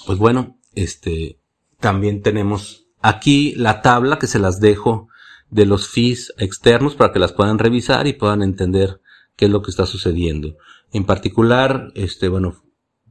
Pues 0.06 0.18
bueno, 0.18 0.56
este 0.74 1.38
también 1.78 2.22
tenemos 2.22 2.79
aquí 3.00 3.54
la 3.56 3.82
tabla 3.82 4.18
que 4.18 4.26
se 4.26 4.38
las 4.38 4.60
dejo 4.60 5.08
de 5.50 5.66
los 5.66 5.88
fees 5.88 6.32
externos 6.38 6.94
para 6.94 7.12
que 7.12 7.18
las 7.18 7.32
puedan 7.32 7.58
revisar 7.58 8.06
y 8.06 8.12
puedan 8.12 8.42
entender 8.42 9.00
qué 9.36 9.46
es 9.46 9.50
lo 9.50 9.62
que 9.62 9.70
está 9.70 9.86
sucediendo. 9.86 10.56
En 10.92 11.04
particular, 11.04 11.90
este 11.94 12.28
bueno, 12.28 12.62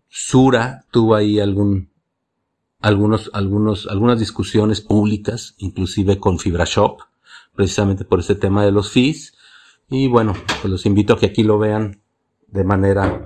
Sura 0.07 0.85
tuvo 0.91 1.15
ahí 1.15 1.39
algún 1.39 1.91
algunos 2.81 3.29
algunos 3.33 3.87
algunas 3.87 4.19
discusiones 4.19 4.81
públicas, 4.81 5.55
inclusive 5.57 6.17
con 6.17 6.39
FibraShop, 6.39 7.01
precisamente 7.55 8.05
por 8.05 8.19
este 8.19 8.35
tema 8.35 8.63
de 8.63 8.71
los 8.71 8.91
fees 8.91 9.33
y 9.89 10.07
bueno, 10.07 10.33
pues 10.61 10.65
los 10.65 10.85
invito 10.85 11.13
a 11.13 11.19
que 11.19 11.25
aquí 11.25 11.43
lo 11.43 11.57
vean 11.57 12.01
de 12.47 12.63
manera 12.63 13.23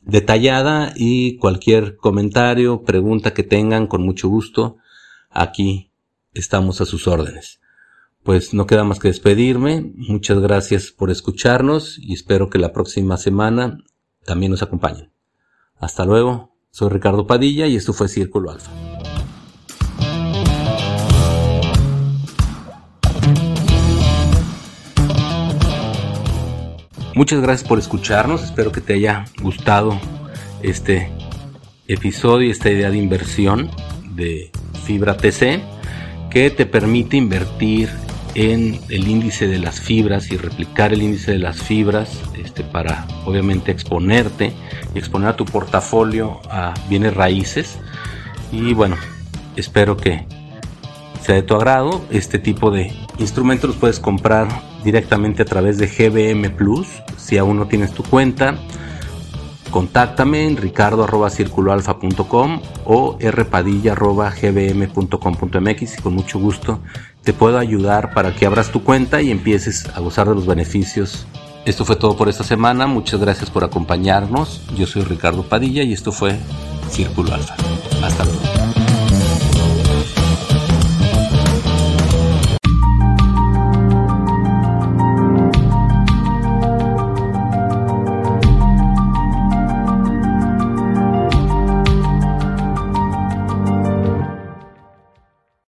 detallada 0.00 0.92
y 0.96 1.38
cualquier 1.38 1.96
comentario, 1.96 2.82
pregunta 2.82 3.32
que 3.32 3.44
tengan, 3.44 3.86
con 3.86 4.02
mucho 4.02 4.28
gusto, 4.28 4.76
aquí 5.34 5.90
estamos 6.32 6.80
a 6.80 6.86
sus 6.86 7.06
órdenes. 7.06 7.60
Pues 8.22 8.54
no 8.54 8.66
queda 8.66 8.84
más 8.84 9.00
que 9.00 9.08
despedirme. 9.08 9.92
Muchas 9.96 10.38
gracias 10.38 10.92
por 10.92 11.10
escucharnos 11.10 11.98
y 11.98 12.14
espero 12.14 12.48
que 12.48 12.58
la 12.58 12.72
próxima 12.72 13.18
semana 13.18 13.84
también 14.24 14.52
nos 14.52 14.62
acompañen. 14.62 15.12
Hasta 15.76 16.06
luego. 16.06 16.54
Soy 16.70 16.88
Ricardo 16.88 17.26
Padilla 17.26 17.66
y 17.66 17.76
esto 17.76 17.92
fue 17.92 18.08
Círculo 18.08 18.50
Alfa. 18.50 18.70
Muchas 27.14 27.40
gracias 27.40 27.68
por 27.68 27.78
escucharnos, 27.78 28.42
espero 28.42 28.72
que 28.72 28.80
te 28.80 28.94
haya 28.94 29.26
gustado 29.40 30.00
este 30.62 31.12
episodio, 31.86 32.50
esta 32.50 32.70
idea 32.70 32.90
de 32.90 32.98
inversión 32.98 33.70
de 34.16 34.50
Fibra 34.84 35.16
TC 35.16 35.60
que 36.30 36.50
te 36.50 36.66
permite 36.66 37.16
invertir 37.16 37.88
en 38.34 38.80
el 38.88 39.08
índice 39.08 39.46
de 39.46 39.58
las 39.58 39.80
fibras 39.80 40.30
y 40.32 40.36
replicar 40.36 40.92
el 40.92 41.02
índice 41.02 41.32
de 41.32 41.38
las 41.38 41.62
fibras 41.62 42.10
este, 42.36 42.64
para 42.64 43.06
obviamente 43.24 43.70
exponerte 43.70 44.52
y 44.94 44.98
exponer 44.98 45.28
a 45.28 45.36
tu 45.36 45.44
portafolio 45.44 46.40
a 46.50 46.74
bienes 46.88 47.14
raíces 47.14 47.78
y 48.50 48.74
bueno 48.74 48.96
espero 49.56 49.96
que 49.96 50.26
sea 51.20 51.36
de 51.36 51.42
tu 51.42 51.54
agrado 51.54 52.04
este 52.10 52.38
tipo 52.38 52.70
de 52.70 52.92
instrumentos 53.18 53.70
los 53.70 53.78
puedes 53.78 54.00
comprar 54.00 54.48
directamente 54.84 55.42
a 55.42 55.44
través 55.46 55.78
de 55.78 55.88
GBM 55.88 56.54
Plus. 56.54 56.86
Si 57.16 57.38
aún 57.38 57.56
no 57.56 57.66
tienes 57.66 57.92
tu 57.92 58.04
cuenta, 58.04 58.56
contáctame 59.74 60.46
en 60.46 60.56
ricardo.circuloalfa.com 60.56 62.60
o 62.84 63.18
rpadilla.gbm.com.mx 63.20 65.98
y 65.98 66.00
con 66.00 66.14
mucho 66.14 66.38
gusto 66.38 66.78
te 67.24 67.32
puedo 67.32 67.58
ayudar 67.58 68.14
para 68.14 68.36
que 68.36 68.46
abras 68.46 68.70
tu 68.70 68.84
cuenta 68.84 69.20
y 69.20 69.32
empieces 69.32 69.88
a 69.92 69.98
gozar 69.98 70.28
de 70.28 70.36
los 70.36 70.46
beneficios. 70.46 71.26
Esto 71.64 71.84
fue 71.84 71.96
todo 71.96 72.16
por 72.16 72.28
esta 72.28 72.44
semana. 72.44 72.86
Muchas 72.86 73.18
gracias 73.18 73.50
por 73.50 73.64
acompañarnos. 73.64 74.62
Yo 74.76 74.86
soy 74.86 75.02
Ricardo 75.02 75.42
Padilla 75.42 75.82
y 75.82 75.92
esto 75.92 76.12
fue 76.12 76.38
Círculo 76.88 77.34
Alfa. 77.34 77.56
Hasta 78.00 78.26
luego. 78.26 78.53